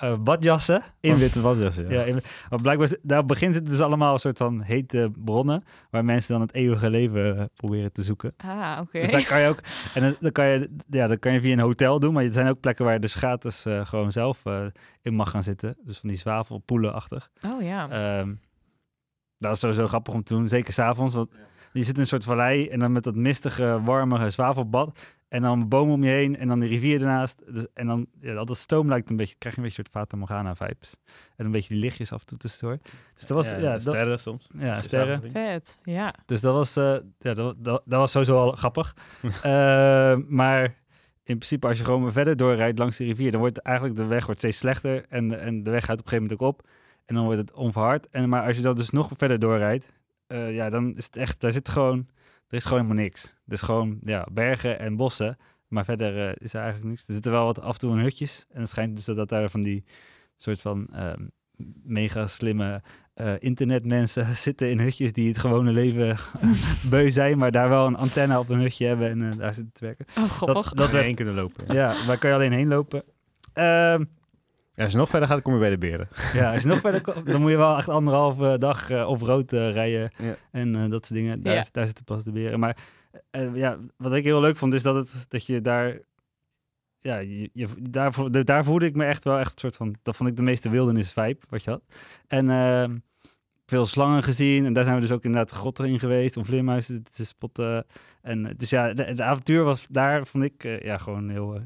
[0.00, 0.82] eh, badjassen.
[1.00, 1.88] In witte wasjassen.
[1.88, 1.92] Ja.
[2.00, 5.64] Ja, in- maar blijkbaar, is- daar begint het dus allemaal een soort van hete bronnen,
[5.90, 8.34] waar mensen dan het eeuwige leven eh, proberen te zoeken.
[8.36, 9.00] Ah, oké.
[9.00, 9.60] Dus daar kan je ook,
[9.94, 12.32] en dan- dan kan je, ja, dat kan je via een hotel doen, maar er
[12.32, 14.64] zijn ook plekken waar je dus gratis eh, gewoon zelf eh,
[15.02, 15.76] in mag gaan zitten.
[15.84, 17.30] Dus van die zwavelpoelenachtig.
[17.46, 17.88] Oh ja.
[17.90, 18.32] Ehm
[19.38, 21.30] dat is sowieso grappig om te doen, zeker s'avonds, want
[21.72, 24.98] je zit in een soort vallei en dan met dat mistige, warme zwavelbad.
[25.30, 27.42] En dan bomen om je heen en dan de rivier ernaast.
[27.52, 29.90] Dus, en dan, ja, al dat stoom lijkt een beetje, krijg je een beetje een
[29.92, 30.96] soort Fata Morgana vibes.
[31.36, 32.78] En een beetje die lichtjes af en toe tussendoor.
[33.14, 34.48] Dus dat was, ja, dat, sterren soms.
[34.58, 35.30] ja sterren.
[35.30, 35.78] Vet.
[35.82, 36.14] Ja.
[36.26, 38.96] Dus dat was, eh, ja, dat, dat, dat was sowieso al grappig.
[39.42, 40.62] Eh, maar
[41.22, 44.04] in principe, als je gewoon maar verder doorrijdt langs de rivier, dan wordt eigenlijk de
[44.04, 45.04] weg wordt steeds slechter.
[45.08, 46.68] En, en de weg gaat op een gegeven moment ook op.
[47.06, 48.08] En dan wordt het onverhard.
[48.08, 49.92] En, maar als je dan dus nog verder doorrijdt,
[50.26, 52.08] eh, ja, dan is het echt, daar zit gewoon,
[52.50, 53.24] er is gewoon helemaal niks.
[53.46, 55.38] Er is gewoon ja, bergen en bossen.
[55.68, 57.08] Maar verder eh, is er eigenlijk niks.
[57.08, 58.46] Er zitten wel wat af en toe een hutjes.
[58.52, 59.84] En het schijnt dus dat, dat daar van die
[60.36, 61.22] soort van ehm,
[61.82, 62.82] mega slimme
[63.14, 66.16] eh, internetmensen zitten in hutjes die het gewone leven
[66.90, 69.72] beu zijn, maar daar wel een antenne op een hutje hebben en eh, daar zitten
[69.72, 70.06] te werken.
[70.18, 70.68] Oh, grappig.
[70.68, 71.74] dat Dat we heen kunnen lopen.
[71.74, 71.92] Ja.
[71.92, 73.02] Ja, waar kan je alleen heen lopen.
[73.52, 74.04] Ehm,
[74.80, 76.08] Ja, als je nog verder gaat, kom je bij de beren.
[76.32, 79.20] ja, als je nog verder komt, dan moet je wel echt anderhalve dag eh, op
[79.22, 80.36] rood eh, rijden Ja.
[80.50, 81.42] en eh, dat soort dingen.
[81.42, 81.64] Daar, Ja.
[81.72, 82.60] daar zitten pas de beren.
[82.60, 82.76] Maar
[83.30, 85.98] eh, ja, wat ik heel leuk vond, is dat, het, dat je daar...
[86.98, 89.94] Ja, je, je, daar, de- daar voelde ik me echt wel echt een soort van...
[90.02, 91.82] Dat vond ik de meeste wildernis vibe, wat je had.
[92.26, 92.96] En ehm,
[93.66, 94.64] veel slangen gezien.
[94.66, 97.86] En daar zijn we dus ook inderdaad grotten in geweest om vleermuizen te spotten.
[98.22, 101.60] En dus ja, de, de avontuur was daar, vond ik, ja, gewoon heel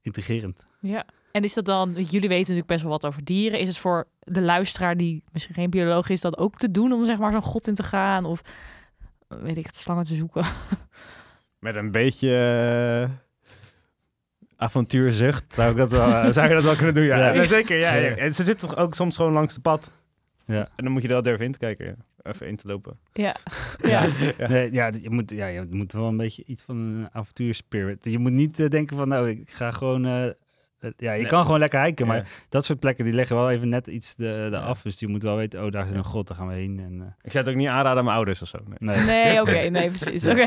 [0.00, 0.66] intrigerend.
[0.80, 1.04] Ja.
[1.34, 3.58] En is dat dan, jullie weten natuurlijk best wel wat over dieren.
[3.58, 7.04] Is het voor de luisteraar die misschien geen bioloog is, dat ook te doen om
[7.04, 8.24] zeg maar zo'n god in te gaan?
[8.24, 8.42] Of
[9.28, 10.44] eh, weet ik het, slangen te zoeken?
[11.58, 13.10] Met een beetje eh,
[14.56, 17.04] avontuurzucht zou ik dat wel, eh, zou ik dat wel kunnen doen.
[17.04, 17.32] Ja, Ja.
[17.32, 17.78] Ja, zeker.
[17.78, 18.16] Ja, ja.
[18.16, 19.90] En ze zitten toch ook soms gewoon langs de pad.
[20.44, 20.68] Ja.
[20.76, 21.86] En dan moet je er wel durven in te kijken.
[21.86, 21.94] ja.
[22.22, 22.98] Even in te lopen.
[23.12, 23.36] Ja.
[23.82, 24.06] ja.
[24.38, 24.48] Ja.
[24.48, 28.04] Nee, ja, je moet, ja, je moet wel een beetje iets van een avontuurspirit.
[28.04, 30.34] Je moet niet denken van, nou, ik ga gewoon...
[30.84, 31.26] eh, ja, je Nee.
[31.26, 32.22] kan gewoon lekker hiken, maar Ja.
[32.48, 34.62] dat soort plekken die leggen wel even net iets de, de Ja.
[34.62, 34.82] af.
[34.82, 36.78] Dus je moet wel weten, oh, daar zit een god, daar gaan we heen.
[36.80, 38.58] En, eh, Ik zou het ook niet aanraden aan mijn ouders of zo.
[38.78, 38.96] Nee.
[38.96, 39.04] nee.
[39.06, 40.26] Nee, oké, nee, precies.
[40.26, 40.46] Oké.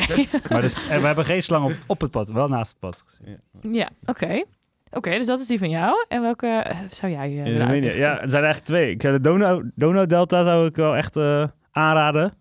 [0.50, 3.04] maar dus, en we hebben geen slang op, op het pad, wel naast het pad
[3.06, 3.40] gezien.
[3.74, 4.44] Ja, oké.
[4.92, 6.06] Oké, dus dat is die van jou.
[6.08, 8.00] En welke eh, zou jij eh, uitlichten?
[8.02, 8.92] Ja, er zijn eigenlijk twee.
[8.92, 12.34] Ik zou de Donau, Donau-delta zou ik wel echt eh, aanraden.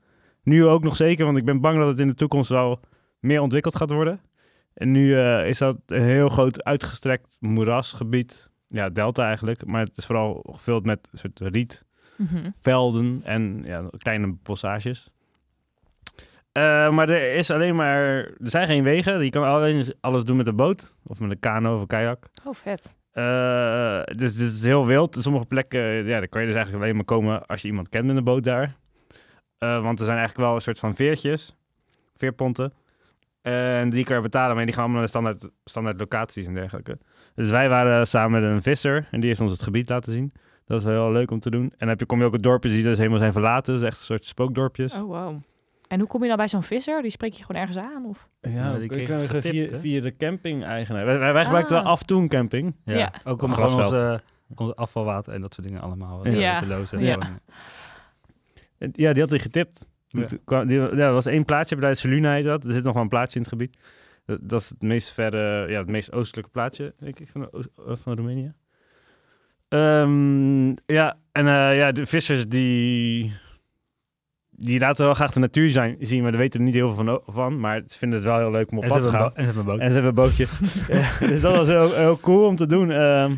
[0.42, 2.80] Nu ook nog zeker, want ik ben bang dat het in de toekomst wel
[3.20, 4.20] meer ontwikkeld gaat worden.
[4.76, 8.50] En nu eh, is dat een heel groot uitgestrekt moerasgebied.
[8.66, 9.66] Ja, delta eigenlijk.
[9.66, 13.26] Maar het is vooral gevuld met soort rietvelden Mhm.
[13.26, 15.10] en ja, kleine bossages.
[16.52, 18.02] Eh, maar er is alleen maar...
[18.16, 19.24] Er zijn geen wegen.
[19.24, 20.94] Je kan alleen alles doen met een boot.
[21.06, 22.26] Of met een kano of een kajak.
[22.44, 22.94] Oh, vet.
[23.12, 25.16] Eh, dus het is heel wild.
[25.20, 28.06] Sommige plekken, ja, daar kan je dus eigenlijk alleen maar komen als je iemand kent
[28.06, 28.76] met een boot daar.
[29.58, 31.56] Want er zijn eigenlijk wel een soort van veertjes,
[32.14, 32.72] veerponten.
[33.52, 36.98] En die kan je betalen, maar die gaan allemaal naar standaard, standaard locaties en dergelijke.
[37.34, 40.32] Dus wij waren samen met een visser en die heeft ons het gebied laten zien.
[40.64, 41.62] Dat is wel heel leuk om te doen.
[41.62, 43.72] En dan heb je, kom je ook op dorpen die dus helemaal zijn verlaten.
[43.72, 44.94] Dat is echt een soort spookdorpjes.
[44.94, 45.36] Oh, wow.
[45.88, 47.02] En hoe kom je dan bij zo'n visser?
[47.02, 48.04] Die spreek je gewoon ergens aan?
[48.06, 48.28] Of?
[48.40, 51.04] Ja, Ja, die kreeg getipt, via, de camping-eigenaar.
[51.04, 51.82] Wij, wij, wij gebruikten Ah.
[51.82, 52.74] wel af en toe een camping.
[52.84, 53.12] Ja, Ja.
[53.24, 54.22] ook om gewoon onze,
[54.56, 56.60] onze afvalwater en dat soort dingen allemaal eh, Ja.
[56.60, 57.00] te lozen.
[57.00, 57.18] Ja.
[58.92, 59.88] Ja, die had hij getipt.
[60.46, 60.64] Ja.
[60.64, 62.64] Die, ja, er was één plaatsje bij Soluna heet dat.
[62.64, 63.76] Er zit nog wel een plaatsje in het gebied.
[64.26, 67.70] Dat, dat is het meest verre, ja, het meest oostelijke plaatsje, denk ik, van, de
[67.86, 68.52] eh, van Roemenië.
[69.68, 73.32] Ehm, ja, en eh, ja, de vissers die,
[74.50, 77.04] die laten wel graag de natuur zijn, zien, maar daar weten er niet heel veel
[77.04, 77.60] van, van.
[77.60, 79.34] Maar ze vinden het wel heel leuk om op En pad te gaan.
[79.34, 79.80] en ze hebben een boot.
[79.80, 80.58] En ze hebben bootjes.
[80.88, 82.90] Ja, dus dat was heel, heel cool om te doen.
[82.90, 83.32] Ehm,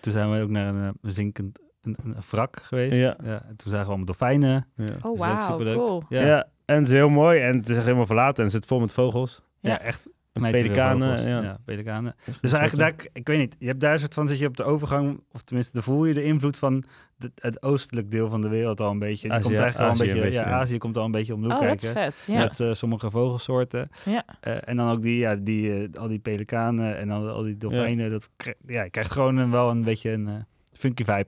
[0.00, 2.98] Toen zijn we ook naar een eh, zinkend een, een wrak geweest.
[2.98, 3.16] Ja.
[3.18, 4.66] en toen zagen we allemaal dolfijnen.
[4.76, 4.84] ja.
[5.02, 5.40] Oh, ook wauw.
[5.40, 5.76] superleuk.
[5.76, 6.02] Cool.
[6.08, 6.46] Ja, Ja.
[6.64, 8.80] en het is heel mooi en het is echt helemaal verlaten en het zit vol
[8.80, 9.42] met vogels.
[9.60, 9.70] ja.
[9.70, 9.80] Ja.
[9.80, 10.08] echt.
[10.50, 11.42] Pelikanen, ja.
[11.42, 12.14] ja, pelikanen.
[12.40, 14.56] Dus eigenlijk, daar, ik weet niet, je hebt daar een soort van, zit je op
[14.56, 16.84] de overgang, of tenminste, dan voel je de invloed van
[17.16, 19.28] de- het oostelijk deel van de wereld al een beetje.
[19.28, 20.54] Die Azië- komt eigenlijk Azië wel een een beetje, ja, ja.
[20.54, 22.12] Azië komt al een beetje om de hoek Oh, dat is kijken.
[22.12, 22.24] vet.
[22.28, 22.38] Ja.
[22.38, 23.88] Met eh, sommige vogelsoorten.
[24.04, 24.24] Ja.
[24.40, 27.56] Eh, en dan ook die, ja, die, eh, al die pelikanen en al, al die
[27.56, 28.10] dolfijnen.
[28.10, 28.30] Dat
[28.66, 30.34] ja, je krijgt gewoon een, wel een beetje een eh,
[30.74, 31.26] funky vibe.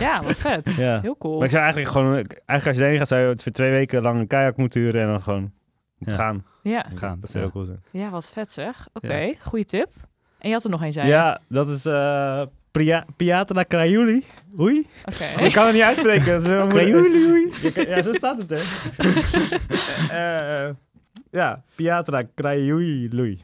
[0.00, 0.74] ja, wat vet.
[0.74, 1.00] Ja.
[1.00, 1.34] Heel cool.
[1.36, 4.02] Maar ik zou eigenlijk gewoon, eigenlijk als je erheen gaat, zou je voor twee weken
[4.02, 5.52] lang een kajak moeten huren en dan gewoon
[5.98, 6.14] Ja.
[6.14, 6.44] gaan.
[6.62, 6.86] Ja.
[6.94, 7.50] Gaan, Dat zou ja.
[7.50, 7.82] heel cool zijn.
[8.04, 8.88] ja, wat vet zeg.
[8.92, 9.88] Oké, goede tip.
[10.38, 14.24] En je had er nog een, zei Ja, dat is eh Pria- Piatra Craiuli.
[14.60, 14.86] Oei.
[15.04, 15.24] Oké.
[15.44, 16.26] Ik kan het niet uitspreken.
[16.26, 16.88] Dat is heel moeilijk.
[16.90, 17.50] Craiuli, oei.
[17.90, 18.60] Ja, zo staat het, hè.
[20.66, 20.70] Eh,
[21.30, 23.40] ja, Piatra Craiuli.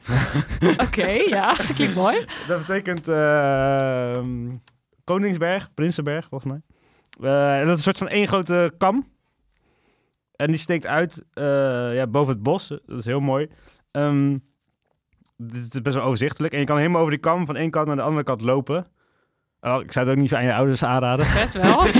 [0.77, 1.55] Oké, ja.
[1.75, 2.25] Klinkt mooi.
[2.47, 4.19] Dat betekent eh,
[5.09, 6.61] Koningsberg, Prinsenberg, volgens mij.
[7.29, 9.07] Eh, en dat is een soort van één grote kam.
[10.35, 11.43] En die steekt uit eh,
[11.95, 12.67] ja, boven het bos.
[12.67, 13.49] Dat is heel mooi.
[13.91, 14.37] Ehm,
[15.37, 16.53] het is best wel overzichtelijk.
[16.53, 18.85] En je kan helemaal over die kam van één kant naar de andere kant lopen.
[19.61, 21.25] Oh, ik zou het ook niet zo aan je ouders aanraden.
[21.25, 21.83] Vet wel.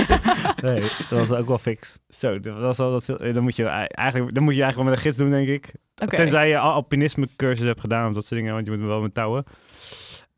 [0.62, 1.98] Nee, dat was ook wel fix.
[2.08, 4.84] Zo, dat was al dat veel, dan, moet je, eigenlijk, dan moet je eigenlijk wel
[4.84, 5.74] met een gids doen, denk ik.
[5.94, 9.00] Tenzij je al alpinisme cursus hebt gedaan of dat soort dingen, want je moet wel
[9.00, 9.44] met touwen.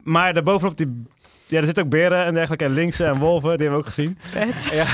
[0.03, 1.03] Maar daarbovenop die...
[1.53, 2.65] Ja, er zitten ook beren en dergelijke.
[2.65, 4.19] En linksen en wolven, die hebben we ook gezien.
[4.79, 4.87] Ja.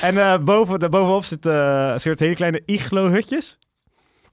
[0.00, 3.58] en eh boven, daarbovenop zitten eh, soort hele kleine iglo-hutjes.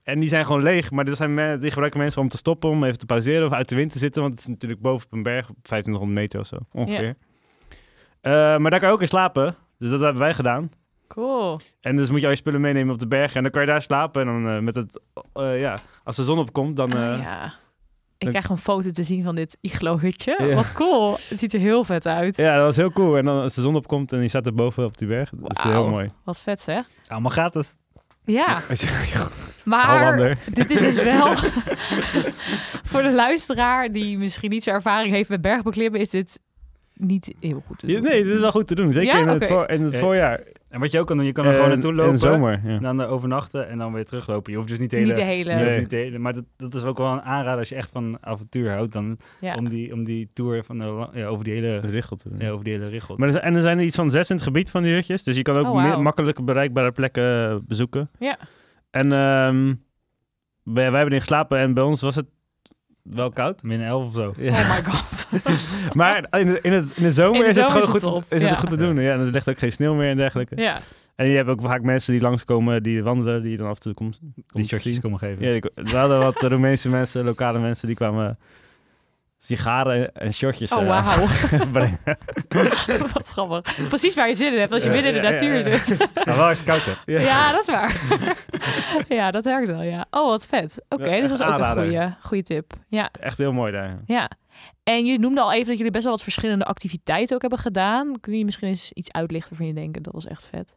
[0.02, 0.90] En die zijn gewoon leeg.
[0.90, 3.68] Maar dit zijn die gebruiken mensen om te stoppen, om even te pauzeren of uit
[3.68, 4.22] de wind te zitten.
[4.22, 7.14] Want het is natuurlijk boven op een berg, op 2500 meter of zo, ongeveer.
[8.20, 9.56] Eh, maar daar kan je ook in slapen.
[9.78, 10.70] Dus dat hebben wij gedaan.
[11.08, 11.60] Cool.
[11.80, 13.34] En dus moet je al je spullen meenemen op de berg.
[13.34, 14.28] En dan kan je daar slapen.
[14.28, 15.00] En dan met het,
[15.34, 16.92] ja, als de zon opkomt, dan...
[16.92, 17.54] Ah, ja.
[18.18, 20.38] Ik krijg een foto te zien van dit iglo-hutje.
[20.42, 20.54] Ja.
[20.54, 21.16] Wat cool.
[21.28, 22.36] Het ziet er heel vet uit.
[22.36, 23.16] ja, dat was heel cool.
[23.16, 25.30] En dan als de zon opkomt en je staat er boven op die berg.
[25.34, 26.08] Dat is heel mooi.
[26.24, 26.80] Wat vet zeg.
[27.08, 27.76] Allemaal gratis.
[28.24, 28.58] Ja,
[29.64, 30.38] maar Hollander.
[30.52, 31.26] dit is dus wel...
[32.90, 36.00] voor de luisteraar die misschien niet zo ervaring heeft met bergbeklimmen...
[36.00, 36.40] is dit
[36.94, 37.94] niet heel goed te doen.
[37.96, 38.92] Ja, nee, dit is wel goed te doen.
[38.92, 39.20] Zeker Ja?
[39.22, 39.98] in, het voor, in het Ja.
[40.00, 40.40] voorjaar.
[40.70, 42.12] En wat je ook kan doen, je kan er gewoon naartoe In lopen.
[42.12, 42.70] de zomer, ja.
[42.70, 44.50] En dan er overnachten en dan weer teruglopen.
[44.52, 45.08] Je hoeft dus niet de hele...
[45.08, 45.50] Niet de hele...
[45.50, 45.78] je hoeft Nee.
[45.80, 48.18] niet de hele- maar dat, dat is ook wel een aanrader als je echt van
[48.20, 48.92] avontuur houdt.
[48.92, 49.54] Dan Ja.
[49.54, 52.24] om, die, om die tour van de, ja, over die hele, Richelt.
[52.38, 53.16] ja, over die hele richel.
[53.16, 54.92] Maar er zijn, en er zijn er iets van zes in het gebied van die
[54.94, 55.22] hutjes.
[55.22, 58.10] Dus je kan ook Oh, meer- makkelijk bereikbare plekken eh, bezoeken.
[58.18, 58.38] Ja.
[58.90, 59.74] En ehm,
[60.62, 62.26] wij, wij hebben erin geslapen en bij ons was het
[63.10, 63.62] wel koud.
[63.62, 64.34] Min 11 of zo.
[64.36, 64.52] Ja.
[64.52, 65.26] Oh my god.
[65.94, 68.02] Maar in de, in, het, in de zomer In de is het gewoon is het
[68.02, 68.56] goed, is het ja.
[68.56, 69.00] goed te doen.
[69.00, 70.56] Ja, en er ligt ook geen sneeuw meer en dergelijke.
[70.56, 70.80] ja.
[71.14, 73.82] En je hebt ook vaak mensen die langskomen, die wandelen, die je dan af en
[73.82, 74.18] toe komt.
[74.22, 75.00] Die komt zien.
[75.00, 75.52] komen geven.
[75.52, 78.38] Ja, we hadden wat Roemeense mensen, lokale mensen, die kwamen
[79.40, 81.26] sigaren en shortjes Oh, eh, wauw.
[81.72, 81.98] brengen.
[83.14, 83.88] Wat grappig.
[83.88, 85.78] Precies waar je zin in hebt als je Ja, midden in de natuur ja, ja.
[85.84, 85.98] zit.
[86.24, 86.92] Nou, wel is het koud, hè?
[87.12, 87.20] Ja.
[87.20, 88.02] Ja, dat is waar.
[89.08, 90.06] ja, dat werkt wel, ja.
[90.10, 90.84] Oh, wat vet.
[90.88, 92.72] Oké, Ja, dus dat is ook een goede, goede tip.
[92.88, 93.98] Ja, Echt heel mooi daar.
[94.06, 94.30] ja.
[94.82, 98.20] En je noemde al even dat jullie best wel wat verschillende activiteiten ook hebben gedaan.
[98.20, 100.02] Kun je misschien eens iets uitlichten van je denken?
[100.02, 100.76] Dat was echt vet.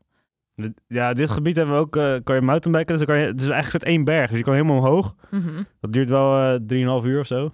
[0.87, 2.97] Ja, dit gebied hebben we ook, eh, kan je mountainbiken.
[2.97, 4.29] Dus dan kan je, het is eigenlijk soort één berg.
[4.29, 5.15] Dus je kan helemaal omhoog.
[5.29, 5.63] Mhm.
[5.79, 6.59] Dat duurt wel eh
[6.99, 7.53] 3,5 uur of zo.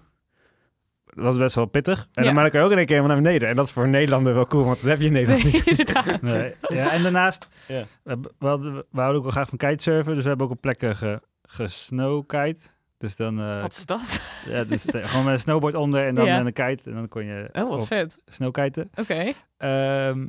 [1.18, 2.08] Dat was best wel pittig.
[2.14, 2.34] En Ja.
[2.34, 3.50] dan, kan je ook in één keer helemaal naar beneden.
[3.50, 5.52] En dat is voor een Nederlander wel cool, want dat heb je in Nederland Nee,
[5.54, 5.68] niet.
[5.68, 6.22] inderdaad.
[6.22, 6.54] Nee.
[6.68, 7.84] Ja, en daarnaast, Ja.
[8.04, 10.14] we, hadden, we houden ook wel graag van kitesurfen.
[10.14, 12.68] Dus we hebben ook op plekken ge, gesnowkite.
[12.98, 14.22] Dus dan eh, Wat is dat?
[14.46, 16.38] ja, dus, eh, gewoon met een snowboard onder en dan Ja.
[16.44, 16.90] met een kite.
[16.90, 18.18] En dan kon je Oh, wat vet.
[18.26, 18.90] snowkiten.
[18.96, 19.32] Oké.
[19.58, 20.28] Ehm,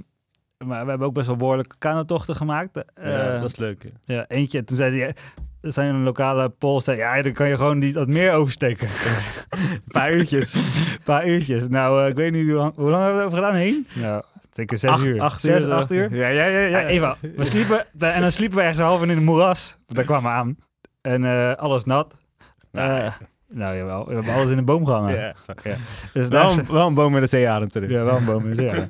[0.65, 2.75] maar we hebben ook best wel behoorlijke kanotochten gemaakt.
[2.75, 2.85] Ja,
[3.35, 3.83] Eh, dat is leuk.
[3.83, 4.15] ja.
[4.15, 4.65] ja, eentje.
[4.65, 5.15] Toen zei hij,
[5.73, 8.89] zijn een lokale poll, zei ja, dan kan je gewoon niet wat meer oversteken.
[9.51, 10.55] Een paar uurtjes.
[10.55, 10.63] Een
[11.05, 11.69] paar uurtjes.
[11.69, 13.87] Nou, eh, ik weet niet hoe lang, hoe lang hebben we het over gedaan heen?
[13.95, 15.21] Nou, zeker zes Acht- uur.
[15.21, 15.73] Acht zes, uur.
[15.73, 16.15] acht uur.
[16.15, 16.59] Ja, ja, ja.
[16.59, 16.67] ja.
[16.79, 19.79] Ja, even, we sliepen, en dan sliepen we ergens half in een moeras.
[19.87, 20.57] Daar kwamen we aan.
[21.01, 22.15] En eh, alles nat.
[22.73, 23.13] Nou, Eh,
[23.51, 25.15] nou jawel, we hebben alles in een boom gehangen.
[25.21, 25.35] ja.
[26.13, 27.91] Dus Wel, daar, een, wel een boom met een zeearend erin.
[27.91, 28.55] ja, wel een boom.
[28.55, 28.89] dus ja.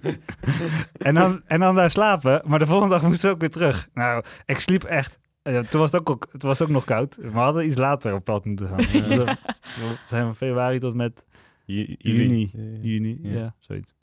[0.98, 2.42] en, dan, en dan daar slapen.
[2.44, 3.88] Maar de volgende dag moesten we ook weer terug.
[3.94, 5.18] Nou, ik sliep echt.
[5.54, 7.16] Eh, toen, was het ook, ook- het was ook nog koud.
[7.16, 8.76] We hadden iets later op pad moeten gaan.
[9.16, 9.38] Dat-
[9.78, 11.24] we zijn van februari tot met
[11.64, 12.50] Ju- Juni.
[12.52, 12.78] Ja.
[12.80, 13.18] juni.
[13.22, 13.54] Ja, Ja.
[13.58, 13.94] zoiets.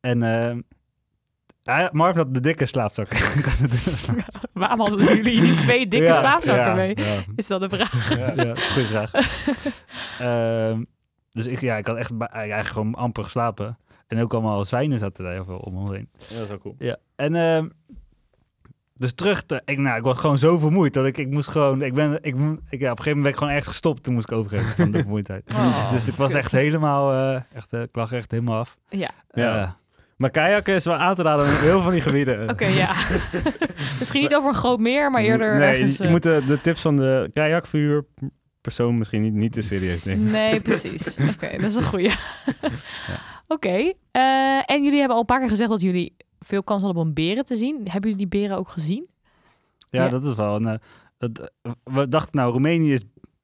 [0.00, 0.56] En eh,
[1.64, 3.08] hij- Marv had de dikke slaapzak.
[4.52, 6.96] Waarom hadden jullie die twee dikke Ja, slaapzakken ja, mee?
[6.96, 8.16] Ja, Is dat de vraag?
[8.18, 9.12] ja, ja, een goede vraag.
[10.18, 10.82] Ehm,
[11.30, 13.78] dus ik, ja, ik had echt eigenlijk gewoon amper geslapen.
[14.06, 16.08] En ook allemaal zwijnen zaten daar heel veel om ons heen.
[16.18, 16.74] Ja, dat is wel cool.
[16.78, 17.68] Ja, en ehm,
[19.00, 21.82] dus terug te, ik, nou, ik was gewoon zo vermoeid dat ik, ik moest gewoon,
[21.82, 22.34] ik ben, ik,
[22.70, 24.02] ik, ja, op een gegeven moment ben ik gewoon echt gestopt.
[24.02, 25.52] Toen moest ik overgeven van de vermoeidheid.
[25.54, 28.76] Oh, dus ik was echt helemaal, eh, echt, eh, ik lag echt helemaal af.
[28.88, 29.62] Ja, Ja.
[29.62, 29.70] Eh,
[30.16, 32.48] Maar kajakken is wel aan te raden in heel veel van die gebieden.
[32.50, 32.94] oké, ja.
[33.98, 35.98] misschien niet over een groot meer, maar eerder Nee, ergens...
[35.98, 38.04] je moet de, de tips van de kajakvuur
[38.60, 40.30] persoon misschien niet, niet te serieus nemen.
[40.30, 41.16] Nee, precies.
[41.34, 42.10] Oké, dat is een goeie.
[43.48, 47.02] Oké, eh, en jullie hebben al een paar keer gezegd dat jullie veel kans hadden
[47.02, 47.76] om beren te zien.
[47.76, 49.08] Hebben jullie die beren ook gezien?
[49.90, 50.08] ja, Ja.
[50.08, 50.54] dat is wel.
[50.54, 51.28] Een, eh,
[51.62, 53.02] eh, we dachten nou, Roemenië is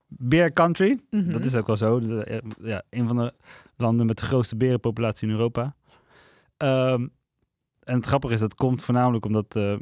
[0.09, 1.01] beer country.
[1.11, 1.33] Mhm.
[1.33, 1.99] Dat is ook wel zo.
[1.99, 3.33] Eh, ja, een van de
[3.77, 5.77] landen met de grootste berenpopulatie in Europa.
[6.57, 7.07] Ehm,
[7.83, 9.77] en het grappige is, dat komt voornamelijk omdat eh,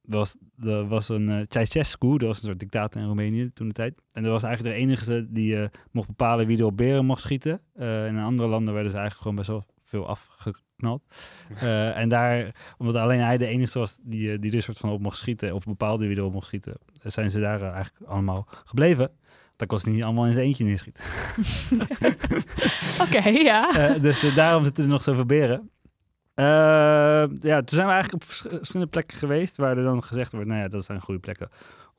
[0.00, 3.74] was, er was een uh, Ceausescu, dat was een soort dictator in Roemenië toen de
[3.74, 3.94] tijd.
[4.12, 7.22] En dat was eigenlijk de enige die uh, mocht bepalen wie er op beren mocht
[7.22, 7.60] schieten.
[8.08, 11.02] In andere landen werden ze eigenlijk gewoon best wel veel afgeknald.
[11.94, 15.18] en daar, omdat alleen hij de enige was die, die er soort van op mocht
[15.18, 19.10] schieten, of bepaalde wie erop mocht schieten, zijn ze daar eigenlijk allemaal gebleven.
[19.56, 21.04] Dat kost niet allemaal in zijn eentje neerschieten.
[23.02, 23.98] Oké, okay, ja.
[23.98, 25.70] dus de, daarom zitten er nog zoveel beren.
[26.34, 26.46] Uh,
[27.40, 30.60] ja, toen zijn we eigenlijk op verschillende plekken geweest waar er dan gezegd wordt, nou
[30.60, 31.48] ja, dat zijn goede plekken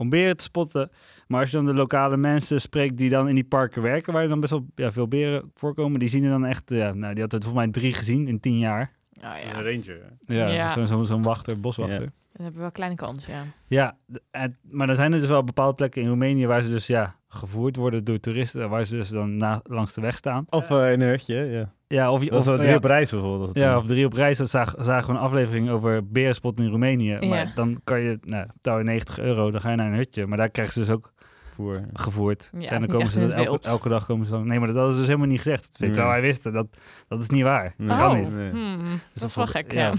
[0.01, 0.91] om beren te spotten.
[1.27, 4.23] Maar als je dan de lokale mensen spreekt die dan in die parken werken, waar
[4.23, 7.13] er dan best wel ja, veel beren voorkomen, die zien er dan echt, ja, nou,
[7.13, 8.91] die had het volgens mij drie gezien in tien jaar.
[9.15, 9.57] Oh, ja.
[9.57, 9.99] Een ranger.
[10.19, 10.69] Ja, ja.
[10.69, 12.01] zo'n zo, zo wachter, boswachter.
[12.01, 12.11] Ja.
[12.33, 13.43] Dan hebben we wel een kleine kans, ja.
[13.67, 13.97] Ja,
[14.31, 17.15] en, maar dan zijn er dus wel bepaalde plekken in Roemenië waar ze dus ja,
[17.27, 20.45] gevoerd worden door toeristen, waar ze dus dan na, langs de weg staan.
[20.49, 21.73] Of uh, in een hutje, ja.
[21.91, 23.55] Ja, of, dat was of drie ja, op reis bijvoorbeeld.
[23.55, 24.37] Ja, of drie op reis.
[24.37, 27.17] Dat zagen zag we een aflevering over berenspot in Roemenië.
[27.19, 27.51] Maar Ja.
[27.55, 30.27] dan kan je, nou, betaal je 90 euro, dan ga je naar een hutje.
[30.27, 31.13] Maar daar krijgen ze dus ook
[31.55, 31.83] Voer.
[31.93, 32.49] gevoerd.
[32.57, 34.47] Ja, en dan komen ze elke, elke dag komen ze dan.
[34.47, 35.69] Nee, maar dat is dus helemaal niet gezegd.
[35.79, 35.93] Nee.
[35.93, 36.53] zou hij wisten.
[36.53, 36.67] Dat,
[37.07, 37.73] dat is niet waar.
[37.77, 37.87] Nee.
[37.87, 38.35] Dat kan oh, niet.
[38.35, 38.49] Nee.
[38.49, 39.93] hmm, Dus dat is wel gek, ja.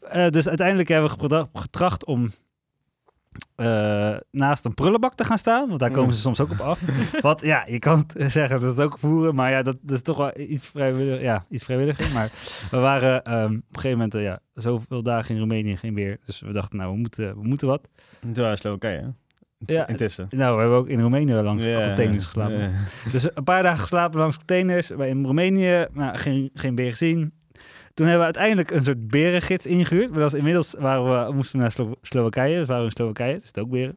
[0.00, 2.28] Eh, dus uiteindelijk hebben we getracht om
[3.56, 5.68] eh, naast een prullenbak te gaan staan.
[5.68, 6.80] Want daar komen ze soms ook op af.
[7.20, 9.34] Wat, ja, je kan het zeggen dat het ook voeren.
[9.34, 12.12] Maar ja, dat, dat is toch wel iets, vrijwillig, ja, iets vrijwilliger.
[12.12, 12.30] Maar
[12.70, 16.18] we waren ehm, op een gegeven moment eh, ja, zoveel dagen in Roemenië geen weer.
[16.26, 17.88] Dus we dachten, nou, we moeten, we moeten wat.
[18.20, 19.08] Toen waren Slowakije, hè?
[19.74, 20.26] Ja, Intussen.
[20.30, 21.86] nou, we hebben ook in Roemenië langs Ja.
[21.86, 22.72] containers geslapen.
[23.12, 24.90] Dus een paar dagen geslapen langs containers.
[24.90, 27.32] In Roemenië, nou, geen, geen beer gezien.
[27.96, 30.10] Toen hebben we uiteindelijk een soort berengids ingehuurd.
[30.10, 32.58] Maar dat was inmiddels waren we, moesten we naar Slo Slowakije.
[32.58, 33.96] Dus waren we in Slowakije, het ook beren.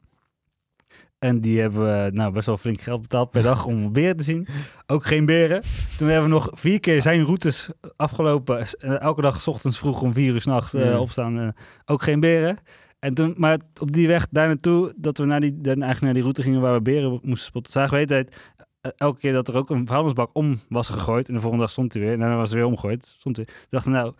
[1.19, 4.23] En die hebben we nou, best wel flink geld betaald per dag om beren te
[4.23, 4.47] zien.
[4.87, 5.61] Ook geen beren.
[5.97, 8.59] Toen hebben we nog vier keer zijn routes afgelopen.
[8.79, 10.99] Eh, Elke dag 's ochtends vroeg om vier uur s'nachts nachts Ja.
[10.99, 11.39] opstaan.
[11.39, 11.47] eh,
[11.85, 12.57] ook geen beren.
[12.99, 16.21] En toen, maar op die weg daar naartoe, dat we naar die, eigenlijk naar die
[16.21, 18.65] route gingen waar we beren moesten spotten, zagen we tijd eh,
[18.97, 21.27] elke keer dat er ook een vuilnisbak om was gegooid.
[21.27, 22.13] En de volgende dag stond hij weer.
[22.13, 23.05] En daarna was hij weer omgegooid.
[23.19, 23.45] Stond hij.
[23.45, 24.13] Toen dachten we, nou,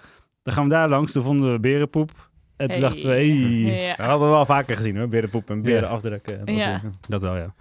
[0.44, 1.12] dan gaan we daar langs.
[1.12, 2.12] Toen vonden we berenpoep.
[2.58, 2.80] En toen Hey.
[2.90, 3.26] dachten we, hey.
[3.28, 3.88] Ja.
[3.96, 5.88] Dat hadden we wel vaker gezien hoor, berenpoep en beren Ja.
[5.88, 6.38] afdrukken.
[6.46, 6.74] Dat was, Ja.
[6.74, 7.54] eh, Dat wel, ja.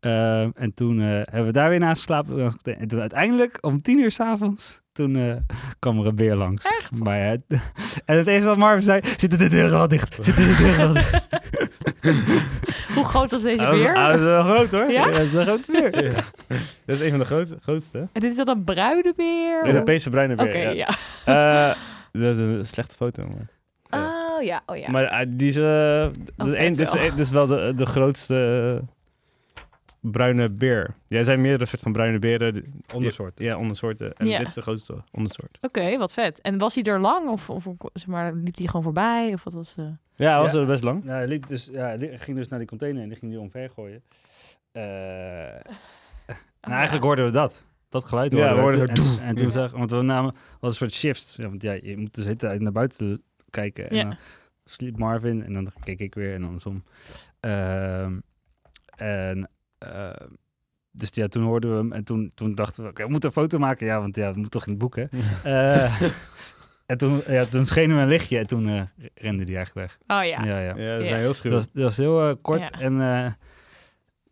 [0.00, 2.52] Ehm, en toen eh, hebben we daar weer naast geslapen.
[2.62, 5.34] En toen uiteindelijk, om tien uur s'avonds, toen eh,
[5.78, 6.64] kwam er een beer langs.
[6.64, 7.04] Echt?
[7.04, 7.36] Maar, ja,
[8.04, 10.24] en het eerste wat Marvin zei, zitten de deuren al dicht?
[10.24, 11.28] Zitten de deuren al dicht?
[12.94, 13.94] Hoe groot was deze beer?
[13.94, 14.90] hij was wel groot hoor.
[14.90, 15.06] Ja?
[15.06, 16.02] dat is een grote beer.
[16.04, 16.12] Ja.
[16.86, 17.98] Dat is een van de groot, grootste.
[17.98, 19.60] En dit is dat een bruine beer?
[19.62, 20.74] Een Europese bruine Oké, beer.
[20.74, 20.88] ja.
[21.24, 21.70] ja.
[21.70, 21.76] Eh,
[22.22, 23.22] dat is een slechte foto.
[23.26, 23.48] Maar,
[23.94, 24.90] Oh ja, oh ja.
[24.90, 27.10] maar eh, die is, eh, Oh, een, dit, is, wel.
[27.10, 28.80] dit is wel de, de grootste
[30.02, 30.94] bruine beer.
[31.08, 32.64] Ja, er zijn meerdere soorten van bruine beren.
[32.94, 33.44] Ondersoorten.
[33.44, 34.12] Ja, ondersoorten.
[34.16, 34.38] En Ja.
[34.38, 35.58] dit is de grootste ondersoort.
[35.60, 36.40] Oké, wat vet.
[36.40, 37.28] En was hij er lang?
[37.28, 39.32] Of, of zeg maar, liep hij gewoon voorbij?
[39.32, 39.74] Of wat was...
[39.78, 39.84] eh
[40.16, 40.58] Ja, hij was Ja.
[40.60, 41.04] er best lang.
[41.04, 43.40] Nou, hij, liep dus, ja, hij ging dus naar die container en die ging die
[43.40, 44.02] omver gooien.
[44.72, 47.06] Eh, en oh, eigenlijk ja.
[47.08, 47.64] hoorden we dat.
[47.88, 49.00] Dat geluid Ja, hoorden we we.
[49.00, 49.52] hoorden En, en, toen Ja.
[49.52, 51.36] zag, want we namen wat een soort shifts.
[51.36, 53.90] Ja, want ja, je moet dus zitten naar buiten kijken.
[53.90, 54.02] En Ja.
[54.02, 54.16] dan
[54.64, 56.82] sliep Marvin en dan keek ik weer en andersom.
[57.40, 58.18] Ehm,
[58.96, 59.44] en eh,
[60.90, 63.34] dus ja, toen hoorden we hem en toen, toen dachten we, oké, we moeten een
[63.34, 63.86] foto maken.
[63.86, 65.04] Ja, want ja, we moeten toch in het boek, hè.
[65.42, 66.02] Eh,
[66.86, 68.82] en toen, ja, toen schenen we een lichtje en toen eh,
[69.14, 70.18] rende die eigenlijk weg.
[70.18, 70.44] Oh ja.
[70.44, 70.76] Ja, ja.
[70.76, 71.06] Ja, dat Ja.
[71.08, 71.50] zijn heel Dat schuw.
[71.50, 72.70] was, dat was heel eh, kort Ja.
[72.70, 73.32] en, eh,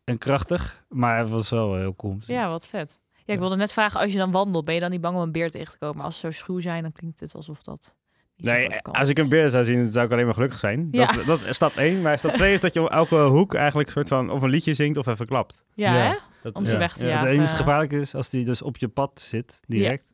[0.04, 2.16] en krachtig, maar het was wel heel cool.
[2.20, 3.00] Ja, wat vet.
[3.24, 5.22] Ja, ik wilde net vragen, als je dan wandelt, ben je dan niet bang om
[5.22, 5.96] een beer tegen te komen?
[5.96, 7.96] Maar als ze zo schuw zijn, dan klinkt het alsof dat
[8.40, 10.88] Nee, als ik een beer zou zien, zou ik alleen maar gelukkig zijn.
[10.90, 11.06] Ja.
[11.06, 12.02] Dat, dat is stap 1.
[12.02, 14.50] Maar stap 2 is dat je om elke hoek eigenlijk een soort van of een
[14.50, 15.64] liedje zingt of even klapt.
[15.74, 16.18] Ja?
[16.42, 16.78] Dat, Om ze Ja.
[16.78, 17.28] weg te Ja, jagen.
[17.28, 20.12] Het enige gevaarlijk is als die dus op je pad zit, direct.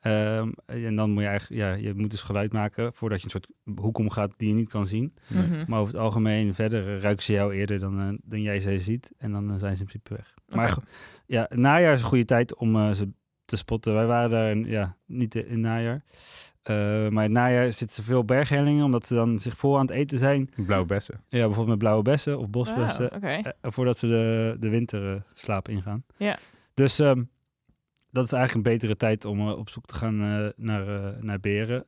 [0.00, 3.30] Ehm, en dan moet je eigenlijk, ja, je moet dus geluid maken voordat je een
[3.30, 5.14] soort hoek omgaat die je niet kan zien.
[5.26, 5.64] Mhm.
[5.66, 9.12] Maar over het algemeen, verder ruiken ze jou eerder dan, eh, dan jij ze ziet.
[9.18, 10.34] En dan eh, zijn ze in principe weg.
[10.56, 10.76] Maar
[11.26, 13.08] ja, het najaar is een goede tijd om eh, ze
[13.44, 13.94] te spotten.
[13.94, 16.02] Wij waren daar in- ja, niet in het najaar.
[16.64, 16.74] Eh,
[17.08, 19.90] maar in het najaar zitten ze veel berghellingen, omdat ze dan zich vol aan het
[19.90, 20.50] eten zijn.
[20.66, 21.14] Blauwe bessen.
[21.28, 23.12] Ja, bijvoorbeeld met blauwe bessen of bosbessen.
[23.14, 23.26] Oké.
[23.26, 26.04] eh, voordat ze de, de winterslaap ingaan.
[26.16, 26.36] Ja.
[26.74, 27.22] Dus ehm,
[28.10, 31.10] dat is eigenlijk een betere tijd om eh, op zoek te gaan eh, naar, eh,
[31.20, 31.84] naar beren.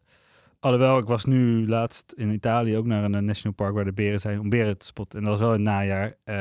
[0.60, 4.20] Alhoewel, ik was nu laatst in Italië ook naar een national park waar de beren
[4.20, 5.18] zijn om beren te spotten.
[5.18, 6.14] En dat was wel in het najaar.
[6.24, 6.36] Eh,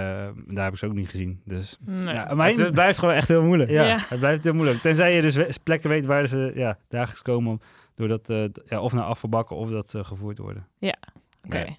[0.47, 1.41] daar heb ik ze ook niet gezien.
[1.45, 2.13] Dus Nee.
[2.13, 3.69] ja, mijn, Het blijft gewoon echt heel moeilijk.
[3.69, 3.97] ja, Ja.
[4.09, 4.81] het blijft heel moeilijk.
[4.81, 7.51] Tenzij je dus plekken weet waar ze ja, dagelijks komen.
[7.51, 7.59] om-
[7.95, 10.67] Doordat, eh, ja, of naar afvalbakken of dat ze gevoerd worden.
[11.45, 11.75] Oké.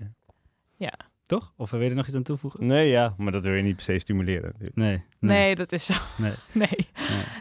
[1.26, 1.52] Toch?
[1.56, 2.66] Of wil je er nog iets aan toevoegen?
[2.66, 4.52] Nee, ja, maar dat wil je niet per se stimuleren.
[4.74, 5.02] Nee.
[5.20, 5.92] Nee, dat is zo.
[6.16, 6.32] Nee.
[6.52, 6.68] Nee.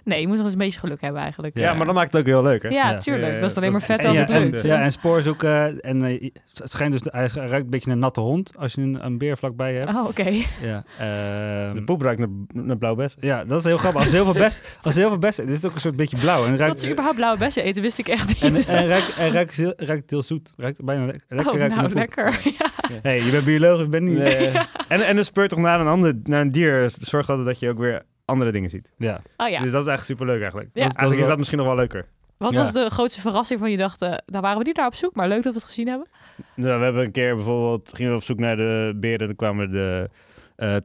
[0.03, 0.21] nee.
[0.21, 1.57] je moet nog eens een beetje geluk hebben eigenlijk.
[1.57, 2.69] Ja, maar dat maakt het ook heel leuk, hè?
[2.69, 2.97] Ja, Ja.
[2.97, 3.33] tuurlijk.
[3.33, 4.61] Ja, dat is alleen maar dat- vet en als ja, het en- lukt.
[4.61, 5.79] ja, en spoor zoeken.
[5.81, 9.05] En eh, het schijnt dus, hij ruikt een beetje een natte hond als je een,
[9.05, 9.89] een beer vlakbij hebt.
[9.89, 10.29] Oh, oké.
[10.61, 13.17] Ja, ehm, De poep ruikt naar, naar blauw best.
[13.19, 14.01] ja, dat is heel grappig.
[14.01, 16.43] Als heel veel best, als heel veel best, het is ook een soort beetje blauw.
[16.45, 18.65] En Dat ruikt, ze überhaupt blauwe bessen eten, wist ik echt en, niet.
[18.65, 20.53] en ruikt, en ruikt, heel, ruikt heel zoet.
[20.57, 21.53] Ruikt bijna le- lekker.
[21.53, 22.39] oh, ruikt nou, lekker.
[22.43, 22.99] Ja.
[23.01, 24.17] Hey, je bent bioloog, ik ben niet.
[24.17, 24.47] Nee.
[24.88, 26.89] en, en het speurt toch naar een, ander, naar een dier.
[26.99, 28.91] Zorgt altijd dat je ook weer andere dingen ziet.
[28.97, 29.19] Ja.
[29.38, 29.61] Oh ja.
[29.61, 30.69] Dus dat is echt superleuk eigenlijk.
[30.73, 30.81] Ja.
[30.81, 32.05] Eigenlijk is dat misschien nog wel leuker.
[32.38, 32.59] Wat Ja.
[32.59, 35.15] was de grootste verrassing van je dacht, eh, daar waren we niet naar op zoek,
[35.15, 36.07] maar leuk dat we het gezien hebben?
[36.55, 39.27] Nou, we hebben een keer bijvoorbeeld, gingen we op zoek naar de beren.
[39.27, 40.09] Dan kwamen we de,
[40.55, 40.75] eh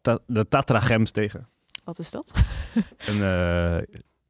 [0.00, 1.48] ta- de tatragems tegen.
[1.84, 2.32] Wat is dat?
[3.08, 3.76] Een, eh,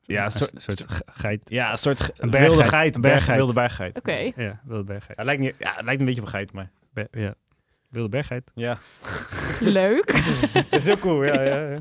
[0.01, 1.41] ja, een soort, een soort ge- geit.
[1.45, 2.69] ja, een soort Een wilde berggeit.
[2.69, 2.95] geit.
[2.95, 3.37] Een Berg, berggeit.
[3.39, 3.97] wilde berggeit.
[3.99, 4.33] Oké.
[4.37, 5.09] Ja, wilde berggeit.
[5.19, 6.71] Ja, het lijkt, niet, ja, het lijkt een beetje op een geit, maar...
[6.93, 7.35] Be- ja.
[7.95, 8.51] Wilde berggeit.
[8.55, 8.79] Ja,
[9.61, 10.07] Leuk.
[10.71, 11.25] dat is heel cool.
[11.25, 11.79] Ja, ja, ja.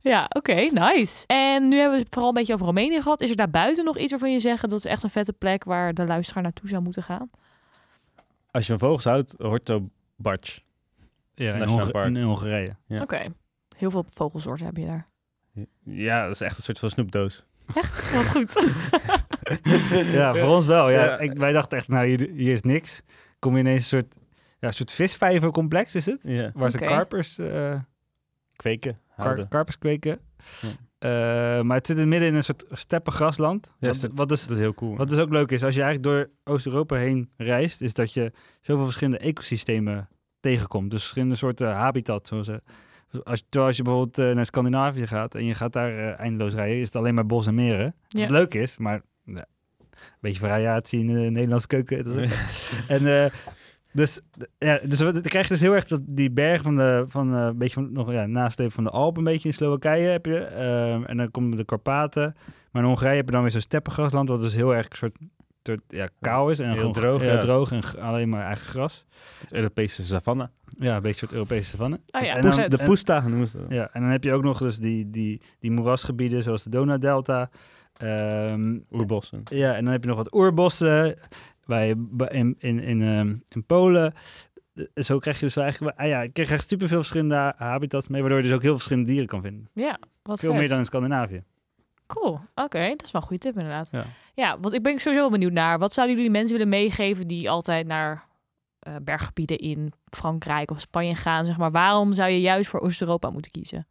[0.00, 1.26] Ja, oké, nice.
[1.26, 3.20] En nu hebben we het vooral een beetje over Roemenië gehad.
[3.20, 5.94] Is er daarbuiten nog iets waarvan je zegt dat is echt een vette plek waar
[5.94, 7.30] de luisteraar naartoe zou moeten gaan?
[8.50, 10.60] Als je van vogels houdt, Horto Barch.
[11.34, 12.06] Ja, in, park.
[12.06, 12.76] in Hongarije.
[12.86, 13.00] Ja.
[13.02, 13.22] Oké.
[13.76, 15.08] Heel veel vogelsoorten heb je daar.
[15.84, 17.44] Ja, dat is echt een soort van snoepdoos.
[17.74, 18.14] Echt?
[18.14, 18.54] Wat goed.
[20.12, 20.90] Ja, voor ons wel.
[20.90, 21.04] Ja.
[21.04, 21.18] Ja.
[21.18, 23.02] Ik, wij dachten echt, nou, hier, hier is niks.
[23.38, 24.16] Kom je ineens een soort,
[24.58, 26.18] ja, een soort visvijvercomplex, is het?
[26.22, 26.50] Ja.
[26.54, 26.86] Waar ze Oké.
[26.86, 27.74] karpers, eh,
[28.56, 30.18] Kweken, kar- karpers kweken.
[30.60, 30.68] Ja.
[30.98, 33.74] Eh, maar het zit in midden in een soort steppengrasland.
[33.78, 34.96] Ja, wat, wat, dus, dat is heel cool.
[34.96, 38.32] wat dus ook leuk is, als je eigenlijk door Oost-Europa heen reist, is dat je
[38.60, 40.08] zoveel verschillende ecosystemen
[40.40, 40.90] tegenkomt.
[40.90, 42.26] Dus verschillende soorten habitat.
[42.28, 42.56] Zoals, eh,
[43.24, 46.54] als, terwijl als je bijvoorbeeld eh, naar Scandinavië gaat en je gaat daar eh, eindeloos
[46.54, 47.94] rijden, is het alleen maar bos en meren.
[48.08, 48.20] Ja.
[48.20, 49.44] Wat leuk is, maar ja,
[49.90, 52.04] een beetje variatie in de Nederlandse keuken.
[52.04, 53.30] Dat is ook- en eh,
[53.96, 54.20] dus,
[54.58, 57.44] ja, dus dan krijg je dus heel erg dat die bergen van de, van eh,
[57.44, 60.38] een beetje van, nog ja, nasleep van de Alpen, een beetje in Slowakije heb je.
[60.38, 62.34] Ehm, en dan komen de Karpaten.
[62.70, 65.18] Maar in Hongarije heb je dan weer zo'n steppengrasland, wat dus heel erg een soort,
[65.62, 66.58] soort ja, kou is.
[66.58, 69.04] En Heel gewoon droog, Ja, droog en alleen maar eigen gras.
[69.50, 70.50] Europese savanne.
[70.78, 72.00] Ja, een beetje een soort Europese savanne.
[72.10, 72.70] Oh ja, En vet.
[72.70, 73.66] de Poesta noemen ze dat.
[73.68, 77.50] Ja, en dan heb je ook nog dus die, die, die moerasgebieden, zoals de Donaudelta.
[77.96, 79.42] Ehm, Oerbossen.
[79.44, 81.16] ja, en dan heb je nog wat oerbossen
[81.66, 84.14] bij, bij- in, in, in, ehm, in Polen.
[84.74, 85.98] Eh, Zo krijg je dus eigenlijk...
[85.98, 88.78] Ah ja, je krijgt echt superveel verschillende habitats mee, waardoor je dus ook heel veel
[88.78, 89.68] verschillende dieren kan vinden.
[89.72, 90.58] Ja, wat Veel vet.
[90.58, 91.42] meer dan in Scandinavië.
[92.06, 92.40] Cool.
[92.54, 93.88] Oké, dat is wel een goede tip inderdaad.
[93.90, 94.04] Ja.
[94.34, 94.60] Ja.
[94.60, 95.78] want ik ben sowieso wel benieuwd naar.
[95.78, 98.24] Wat zouden jullie mensen willen meegeven die altijd naar
[98.78, 101.46] eh, berggebieden in Frankrijk of Spanje gaan?
[101.46, 103.86] Zeg maar, waarom zou je juist voor Oost-Europa moeten kiezen?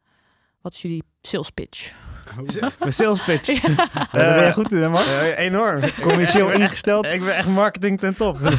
[0.62, 1.94] Wat is jullie sales pitch?
[2.80, 3.48] Mijn sales pitch.
[4.12, 5.24] Ja, daar ben je Eh, goed in, hè, Max?
[5.24, 5.80] Eh, enorm.
[6.02, 7.06] Commercieel ingesteld.
[7.06, 8.38] Ik ben echt marketing ten top.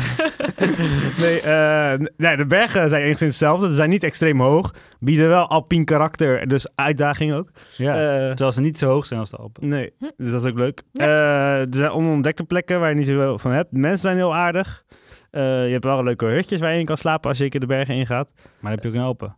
[1.21, 3.67] nee, eh, nee, de bergen zijn enigszins hetzelfde.
[3.67, 4.75] Ze zijn niet extreem hoog.
[5.01, 7.49] Bieden wel alpien karakter, dus uitdaging ook.
[7.77, 7.95] Ja,
[8.29, 9.69] terwijl ze niet zo hoog zijn als de Alpen.
[9.69, 10.05] nee, Hm.
[10.17, 10.83] dus dat is ook leuk.
[10.93, 13.69] Eh, er zijn onontdekte plekken waar je niet zoveel van hebt.
[13.75, 14.85] De mensen zijn heel aardig.
[15.31, 17.61] Eh, je hebt wel leuke hutjes waar je in kan slapen als je een keer
[17.61, 18.29] de bergen ingaat.
[18.35, 19.37] Maar dan heb je ook een Alpen.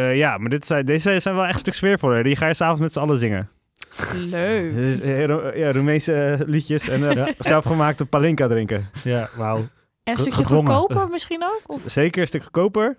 [0.00, 2.22] Eh, ja, maar dit zijn, deze zijn wel echt een stuk sfeervoller.
[2.22, 3.48] Die ga je s'avonds met z'n allen zingen.
[4.30, 5.26] Leuk.
[5.26, 8.88] Ro- ja, Roemeense eh, liedjes en eh, zelfgemaakte palinka drinken.
[9.04, 9.56] Ja, wauw.
[9.56, 9.66] En
[10.12, 10.72] een stukje gedwongen.
[10.72, 11.60] goedkoper misschien ook?
[11.66, 11.82] Of?
[11.86, 12.96] Zeker een stuk goedkoper.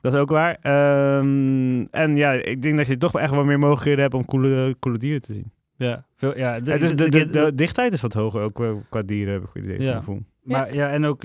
[0.00, 0.56] Dat is ook waar.
[0.62, 4.24] Ehm, en ja, ik denk dat je toch wel echt wel meer mogelijkheden hebt om
[4.24, 5.52] coole, coole dieren te zien.
[5.76, 8.42] Ja, veel, ja, de, Het is, de, de- de, de- de dichtheid is wat hoger,
[8.42, 9.82] ook qua dieren heb ik het idee.
[9.82, 10.02] Ja.
[10.42, 11.22] Maar ja, en ook,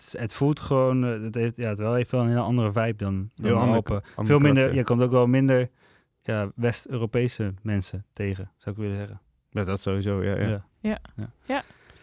[0.00, 2.72] het, het voelt gewoon, eh, het heeft, ja, het wel heeft wel een hele andere
[2.72, 3.94] vibe dan, dan Heel de ander- Alpen.
[3.94, 4.76] ander Veel minder, karakter.
[4.78, 5.70] je komt ook wel minder
[6.22, 9.20] ja, West-Europese mensen tegen, zou ik willen zeggen.
[9.50, 10.62] Ja, dat sowieso, ja.
[10.80, 11.62] ja.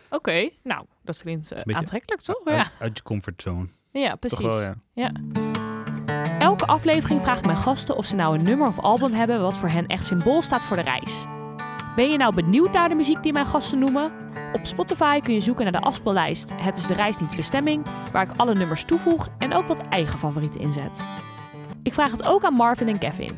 [0.10, 2.41] Oké, nou, dat klinkt Beetje aantrekkelijk toch?
[2.45, 3.67] Uit, Ja, uit je comfortzone.
[3.91, 4.38] ja precies.
[4.38, 4.75] Toch wel, ja.
[4.93, 5.12] Ja.
[6.39, 9.57] Elke aflevering vraag ik mijn gasten of ze nou een nummer of album hebben wat
[9.57, 11.25] voor hen echt symbool staat voor de reis.
[11.95, 14.12] Ben je nou benieuwd naar de muziek die mijn gasten noemen?
[14.53, 17.86] Op Spotify kun je zoeken naar de afspeellijst Het is de reis niet de bestemming,
[18.12, 21.03] waar ik alle nummers toevoeg en ook wat eigen favorieten inzet.
[21.83, 23.31] Ik vraag het ook aan Marvin en Kevin.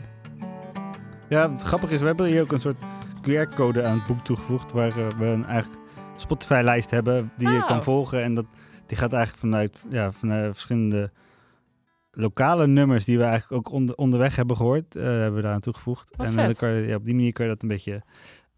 [1.30, 2.78] Ja, het grappige is, we hebben hier ook een soort
[3.22, 5.82] QR-code aan het boek toegevoegd, waar eh, we een eigenlijk
[6.16, 7.66] Spotify-lijst hebben die je Oh.
[7.66, 8.24] kan volgen.
[8.24, 8.46] En dat,
[8.86, 11.12] die gaat eigenlijk vanuit, ja, vanuit verschillende
[12.12, 15.60] lokale nummers die we eigenlijk ook onder, onderweg hebben gehoord, eh, hebben we daar aan
[15.60, 16.12] toegevoegd.
[16.16, 18.04] Wat en dan kan je, ja, op die manier kan je dat een beetje,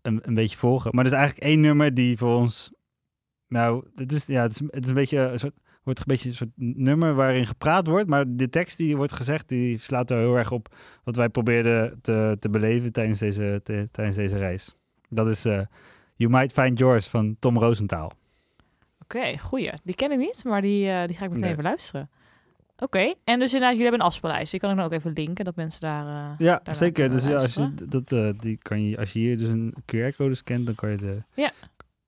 [0.01, 0.91] een, een beetje volgen.
[0.95, 2.73] Maar er is eigenlijk één nummer die voor ons,
[3.47, 6.29] nou, het is, ja, het is, het is een beetje een soort, wordt een beetje
[6.29, 10.17] een soort nummer waarin gepraat wordt, maar de tekst die wordt gezegd, die slaat er
[10.17, 14.75] heel erg op wat wij probeerden te, te beleven tijdens deze, te- tijdens deze reis.
[15.09, 15.61] Dat is eh,
[16.15, 18.11] You Might Find Yours van Tom Rosenthal.
[19.03, 19.71] Oké, goeie.
[19.83, 21.51] Die ken ik niet, maar die, eh, die ga ik meteen Nee.
[21.51, 22.09] even luisteren.
[22.83, 24.51] Oké, en dus inderdaad, jullie hebben een afspeellijst.
[24.51, 26.05] Die kan ik dan ook even linken, dat mensen daar...
[26.07, 27.09] eh, Ja, zeker.
[27.09, 30.35] Dus ja, als je, dat, eh, die kan je, als je hier dus een QR-code
[30.35, 31.17] scant, dan kan je de...
[31.33, 31.51] Ja.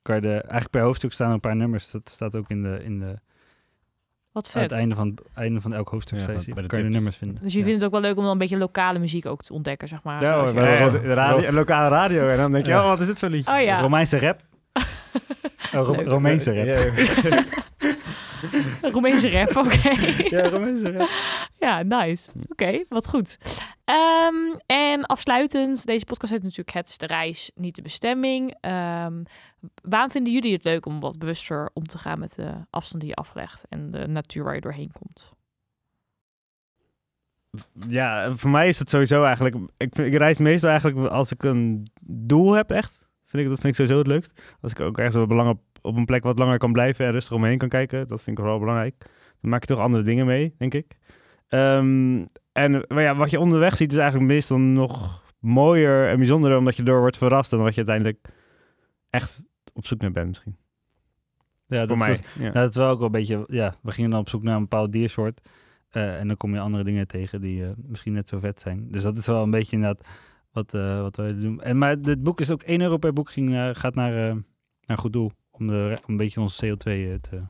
[0.02, 1.92] Kan je de, eigenlijk per hoofdstuk staan een paar nummers.
[1.92, 3.06] Dat staat ook in de, in de
[4.32, 4.80] Wat aan het vet.
[4.80, 6.18] einde van, einde van elk hoofdstuk.
[6.18, 7.38] Ja, steeds bij- bij de kan je de nummers vinden.
[7.42, 7.66] Dus je Ja.
[7.66, 10.04] vindt het ook wel leuk om dan een beetje lokale muziek ook te ontdekken, zeg
[10.04, 10.22] maar.
[10.22, 11.14] Ja, hoor, je- bij Ja, de ja.
[11.14, 12.28] radio, lokale radio.
[12.28, 12.82] En dan denk je, Ja.
[12.82, 13.48] oh, wat is dit voor lied?
[13.48, 14.42] Oh ja, Romeinse rap.
[15.76, 16.08] Oh, Ro- Leuk.
[16.08, 16.92] Romeinse rap.
[18.94, 19.90] Roemeense rap, oké.
[20.36, 21.10] Ja, Romeinse rap.
[21.60, 22.32] Ja, nice.
[22.50, 23.38] Oké, wat goed.
[23.86, 28.56] Ehm, en afsluitend, deze podcast heet natuurlijk Het is de reis, niet de bestemming.
[28.60, 29.24] Ehm,
[29.84, 33.12] waarom vinden jullie het leuk om wat bewuster om te gaan met de afstand die
[33.12, 35.32] je aflegt en de natuur waar je doorheen komt?
[37.88, 39.56] Ja, voor mij is het sowieso eigenlijk...
[39.78, 43.03] Ik, ik reis meestal eigenlijk als ik een doel heb, echt.
[43.34, 44.56] Vind ik, dat vind ik sowieso het leukst.
[44.62, 47.58] Als ik ook ergens op, op, een plek wat langer kan blijven en rustig omheen
[47.58, 48.08] kan kijken.
[48.08, 48.96] Dat vind ik vooral belangrijk.
[49.42, 50.98] Dan maak je toch andere dingen mee, denk ik.
[51.48, 56.58] Ehm, en maar ja, wat je onderweg ziet is eigenlijk meestal nog mooier en bijzonderer...
[56.58, 58.28] omdat je door wordt verrast dan wat je uiteindelijk
[59.10, 60.58] echt op zoek naar bent misschien.
[61.68, 62.42] Ja, dat is dus- ja.
[62.42, 64.56] Nou, dat is wel ook wel een beetje, ja, we gingen dan op zoek naar
[64.56, 65.42] een bepaald diersoort.
[65.90, 68.88] eh, en dan kom je andere dingen tegen die eh, misschien net zo vet zijn.
[68.92, 70.08] Dus dat is wel een beetje inderdaad
[70.54, 71.62] wat, eh wat wij doen.
[71.62, 74.34] En, maar het boek is ook 1 euro per boek ging, eh, gaat naar, eh,
[74.34, 74.38] naar
[74.86, 75.32] een goed doel.
[75.52, 77.42] Om, de, om een beetje onze CO2 eh, te...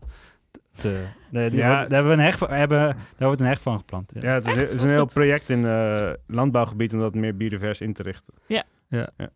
[0.76, 1.70] te de- Ja.
[1.70, 2.80] daar, hebben we een heg van, hebben,
[3.18, 4.12] daar wordt een heg van geplant.
[4.16, 4.22] Ja.
[4.22, 5.14] Ja, het is, het een heel goed.
[5.14, 8.34] project in eh landbouwgebied om dat meer biodivers in te richten.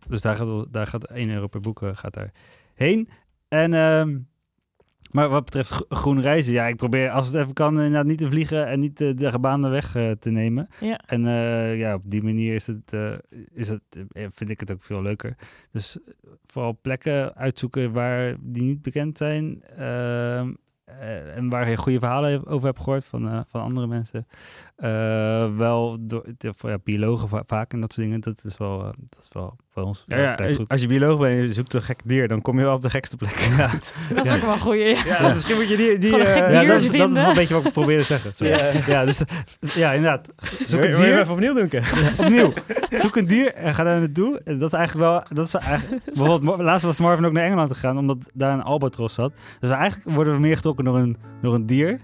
[0.07, 2.31] Dus daar gaat, daar gaat 1 euro per boek gaat daar
[2.73, 3.09] heen.
[3.47, 4.17] En, ehm,
[5.17, 8.17] maar wat betreft gro- groen reizen, ja, ik probeer als het even kan inderdaad niet
[8.17, 10.67] te vliegen en niet de, de gebaande weg eh, te nemen.
[10.79, 10.99] Ja.
[11.05, 13.11] En eh, ja, op die manier is het, eh,
[13.53, 15.35] is het, eh, vind ik het ook veel leuker.
[15.71, 15.97] Dus
[16.45, 19.63] vooral plekken uitzoeken waar die niet bekend zijn.
[19.63, 20.39] eh,
[21.35, 24.27] en waar je goede verhalen over hebt gehoord van, eh, van andere mensen.
[24.75, 26.25] Eh, wel door
[26.57, 28.21] ja, biologen va- vaak en dat soort dingen.
[28.21, 31.53] Dat is wel, eh, dat is wel ons Ja, als je bioloog bent en je
[31.53, 33.95] zoekt een gek dier, dan kom je wel op de gekste plek uit.
[34.15, 34.95] Dat is ook wel een goeie.
[35.05, 35.97] Ja, dus misschien moet je die...
[35.97, 37.13] die eh, gek Ja, dier dat, is, dat is vinden.
[37.13, 38.31] wel een beetje wat ik probeer te zeggen.
[38.37, 38.71] Ja.
[38.93, 39.21] Ja, dus,
[39.59, 40.33] ja, inderdaad.
[40.65, 41.19] Zoek Wil een je dier.
[41.19, 41.69] even opnieuw doen?
[42.17, 42.53] Opnieuw.
[42.89, 44.41] Zoek een dier en ga daar naartoe.
[44.45, 45.23] En Dat is eigenlijk wel...
[45.37, 49.13] Dat is eigenlijk, bijvoorbeeld, laatst was Marvin ook naar Engeland gegaan, omdat daar een albatros
[49.13, 49.33] zat.
[49.59, 51.99] Dus eigenlijk worden we meer getrokken door een, door een dier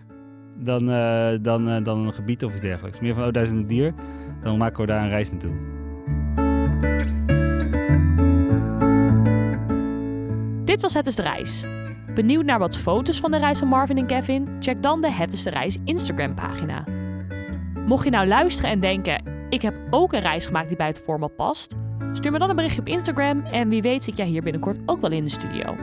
[0.58, 3.00] dan, eh, dan, eh, dan een gebied of iets dergelijks.
[3.00, 3.94] Meer van, oh, daar is een dier.
[4.42, 5.52] Dan maken we daar een reis naartoe.
[10.74, 11.64] Dit was Het is de Reis.
[12.16, 14.48] Benieuwd naar wat foto's van de reis van Marvin en Kevin?
[14.60, 16.84] Check dan de Het is de Reis Instagram pagina.
[17.88, 21.00] Mocht je nou luisteren en denken, ik heb ook een reis gemaakt die bij het
[21.00, 21.76] format past,
[22.14, 25.02] stuur me dan een berichtje op Instagram en wie weet zit jij hier binnenkort ook
[25.02, 25.76] wel in de studio.